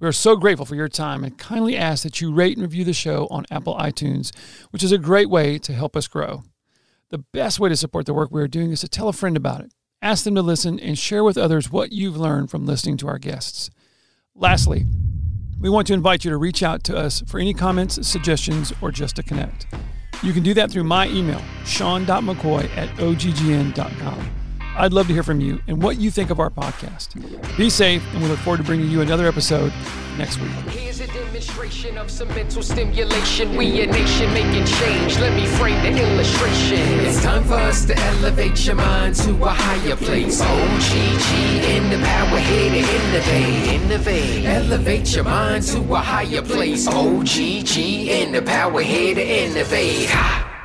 [0.00, 2.84] We are so grateful for your time and kindly ask that you rate and review
[2.84, 4.32] the show on Apple iTunes,
[4.70, 6.44] which is a great way to help us grow.
[7.10, 9.36] The best way to support the work we are doing is to tell a friend
[9.36, 9.74] about it.
[10.00, 13.18] Ask them to listen and share with others what you've learned from listening to our
[13.18, 13.70] guests.
[14.36, 14.86] Lastly,
[15.58, 18.92] we want to invite you to reach out to us for any comments, suggestions, or
[18.92, 19.66] just to connect.
[20.22, 24.37] You can do that through my email, sean.mccoy at oggn.com.
[24.78, 27.16] I'd love to hear from you and what you think of our podcast.
[27.56, 29.72] Be safe, and we look forward to bringing you another episode
[30.16, 30.52] next week.
[30.70, 33.56] Here's a demonstration of some mental stimulation.
[33.56, 35.18] We a nation making change.
[35.18, 36.78] Let me frame the illustration.
[37.00, 40.40] It's time for us to elevate your mind to a higher place.
[40.40, 43.82] Oh, OGG in the power here to innovate.
[43.82, 44.44] Innovate.
[44.44, 46.86] Elevate your mind to a higher place.
[46.88, 50.08] Oh, OGG in the power here to innovate.
[50.10, 50.57] Ha.